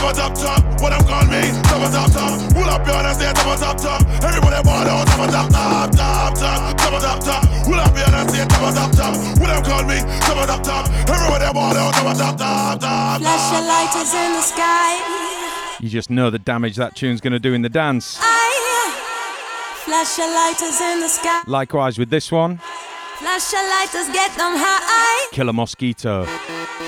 [0.00, 0.80] Top, top, top.
[0.80, 1.52] What them call me?
[1.68, 2.32] Top, top, top.
[2.56, 3.32] Pull up your hands there.
[3.34, 4.00] Top, top, top.
[4.24, 5.06] Everybody ball out.
[5.06, 7.42] Top, top, top, top, top, top, top, top.
[7.64, 8.46] Pull up your hands there.
[8.46, 9.14] Top, top, top.
[9.38, 10.00] What them call me?
[10.24, 10.88] Top, top, top.
[11.04, 11.92] Everybody ball out.
[11.94, 13.20] Top, top, top, top.
[13.20, 15.78] Flash your lighters in the sky.
[15.80, 18.16] You just know the damage that tune's going to do in the dance.
[19.84, 21.42] Flash your lighters in the sky.
[21.46, 22.60] Likewise with this one,
[23.20, 25.28] Flash your lighters, get them high.
[25.32, 26.24] Killer Mosquito,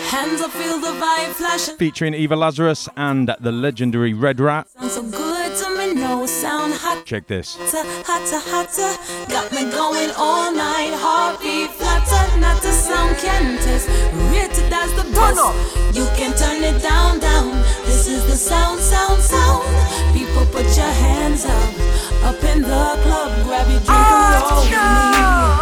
[0.08, 1.32] Hands up, feel the vibe.
[1.32, 4.68] Flash featuring Eva Lazarus and the legendary Red Rat.
[4.70, 7.04] Sound so good to me, no sound hot.
[7.04, 7.56] Check this.
[7.56, 9.30] Hotter, hotter, hotter.
[9.30, 10.92] Got me going all night.
[10.94, 13.88] Heartbeat flutter, not the sound can test.
[14.32, 15.96] Rated as the best.
[15.96, 17.52] You can turn it down, down.
[17.84, 19.64] This is the sound, sound, sound.
[20.16, 21.72] People put your hands up,
[22.24, 23.32] up in the club.
[23.44, 25.61] Grab your drink and ah, roll with me.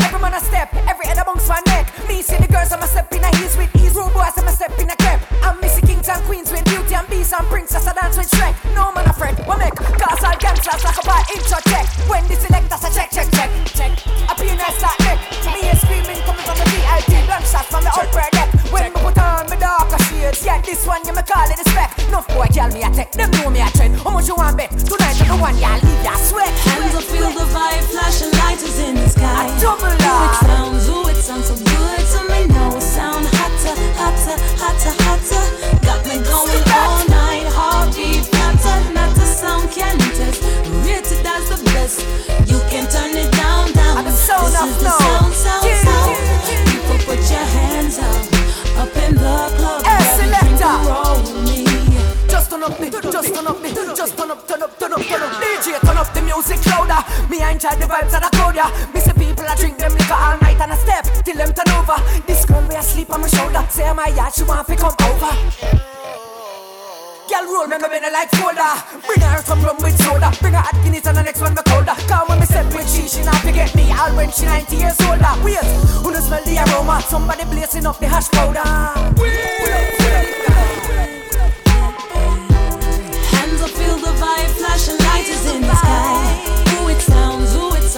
[0.00, 1.86] every man a step, every head amongst my neck.
[2.08, 3.94] Me see the girls, I'm a step in a heels with ease.
[3.94, 5.20] Rude boys, I'm a step in a crepe.
[5.42, 7.86] I'm missing kings and queens with beauty and beast and princess.
[7.86, 8.54] I dance with Shrek.
[8.74, 9.74] No man afraid, what make?
[9.74, 11.86] Cause all gangsters like a bar intro check.
[12.08, 13.92] When the selectors a check, check, check, check.
[14.30, 15.18] A penis like neck.
[15.52, 17.26] Me is screaming coming from the VIP.
[17.26, 18.48] Blunt shots from the upper deck.
[18.72, 21.66] When me put on my darker shades, yeah, this one you me call it a
[21.68, 21.92] spec.
[22.08, 23.12] Enough boy, tell me a take.
[23.12, 23.96] Them know me a trend.
[24.00, 24.70] How much you want bet?
[24.70, 26.52] Tonight I'm the one, y'all leave ya sweat.
[26.64, 29.21] Hands up, feel the vibe, flashing lights is in the sky.
[29.62, 32.40] Double Ooh, it sounds, ooh, it sounds so good to me.
[32.50, 35.44] No sound hotter, hotter, hotter, hotter.
[35.86, 37.46] Got me going all night.
[37.56, 40.42] Heartbeat flutter, not the sound can test.
[40.84, 42.02] Rated as the best.
[42.50, 43.98] You can turn it down, down.
[43.98, 44.98] And the sound this is the now.
[44.98, 45.86] sound, sound, Yeah.
[45.86, 46.16] sound.
[46.72, 48.22] People put your hands up,
[48.82, 49.80] up in the club.
[49.86, 50.74] Hey, Grab your drink selector.
[50.90, 51.58] roll me.
[52.28, 53.68] Just turn up me, just turn up me,
[54.00, 55.41] just turn up, turn up, turn up, turn up.
[57.32, 58.68] Me I enjoy the vibes of the crowd, yeah.
[58.92, 61.72] Me see people a drink them liquor all night and a step till them turn
[61.80, 61.96] over.
[62.28, 63.64] This girl me asleep on my shoulder.
[63.72, 65.32] Say my yard, she want to come over.
[67.32, 68.76] Girl roll me, me bend like folder.
[69.08, 70.28] Bring her some rum with soda.
[70.44, 71.96] Bring her hot Guinness and the next one me colder.
[72.04, 73.88] Cause when me step with she, she not forget me.
[73.96, 75.32] All when she 90 years older.
[75.40, 75.56] Wait,
[76.04, 77.00] who no smell the aroma?
[77.00, 78.60] Somebody blazing up the hash powder.
[83.32, 86.21] Hands up, feel the vibe, flashing lighters in the sky.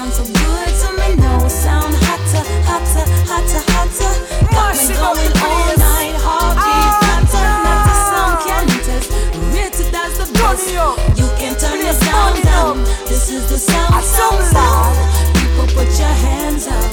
[0.05, 1.17] Ooh, it sounds, ooh, it sounds so good to me.
[1.17, 4.13] No sound hotter, hotter, hotter, hotter.
[4.53, 6.15] Got me Mash it up, going all night.
[6.21, 9.09] Heartbeat flutter, not the sound can test.
[9.57, 10.69] Rated as the best.
[11.17, 12.81] You can turn it Please, down, turn it down.
[12.81, 13.09] up.
[13.09, 14.93] This is the sound, sound, sound sound.
[15.41, 16.93] People put your hands up,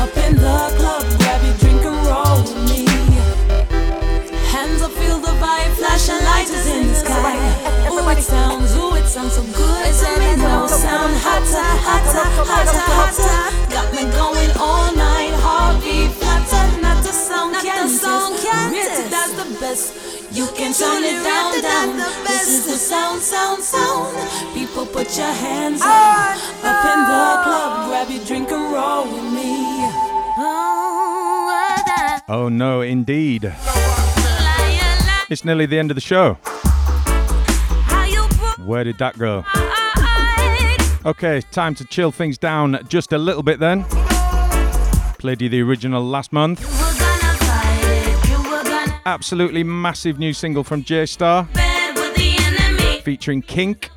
[0.00, 1.04] up in the club.
[1.20, 2.88] Grab your drink and roll with me.
[4.48, 7.36] Hands up, feel the vibe, flashing lighters in the sky.
[7.92, 9.75] Ooh, it sounds, ooh, it sounds so good.
[11.06, 13.38] No sound hotter, hotter, hotter, hotter.
[13.70, 15.30] Got me going all night.
[15.38, 19.94] Heartbeat flutter, not the sound can Rated as the best.
[20.34, 21.96] You can turn it down, down.
[22.26, 24.16] This is the sound, sound, sound.
[24.52, 27.88] People put your hands up, up in the club.
[27.88, 29.86] Grab your drink and roll with me.
[30.38, 33.54] Oh, oh no, indeed.
[35.30, 36.38] It's nearly the end of the show.
[38.58, 39.44] Where did that go?
[41.06, 43.84] Okay, time to chill things down just a little bit then.
[45.20, 46.64] Played you the original last month.
[49.06, 51.48] Absolutely massive new single from J Star
[53.04, 53.90] featuring Kink.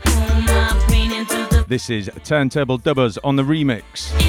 [1.68, 4.29] This is Turntable Dubbers on the remix.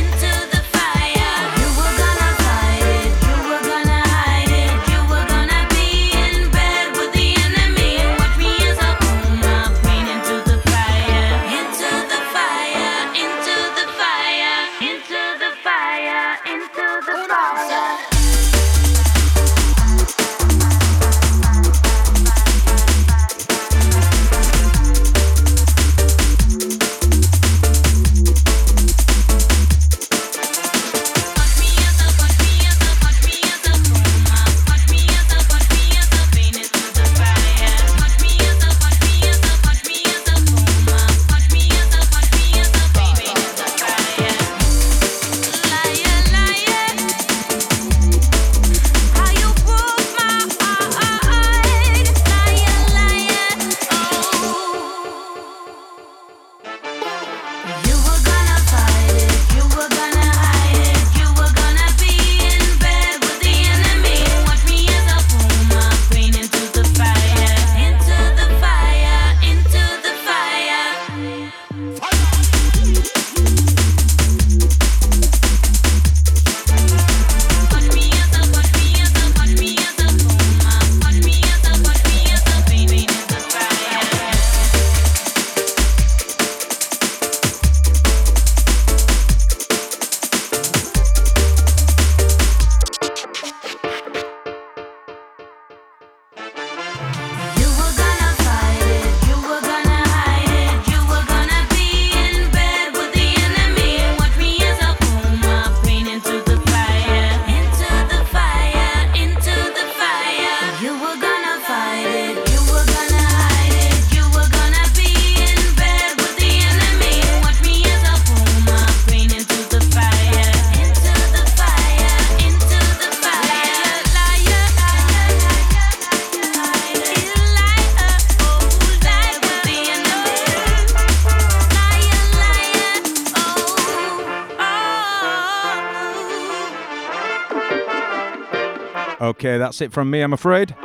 [139.50, 140.76] Okay, that's it from me, I'm afraid.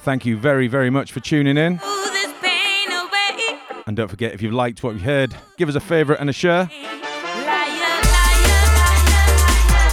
[0.00, 1.80] Thank you very, very much for tuning in.
[3.86, 6.32] And don't forget, if you've liked what you heard, give us a favourite and a
[6.34, 6.68] share.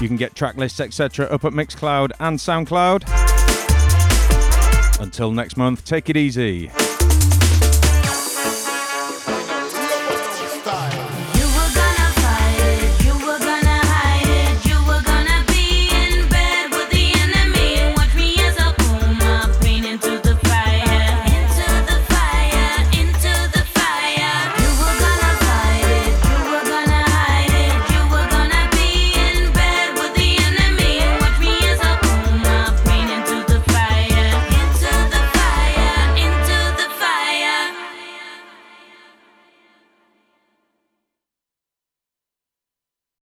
[0.02, 3.06] You can get track lists, etc., up at Mixcloud and Soundcloud.
[5.00, 6.70] Until next month, take it easy.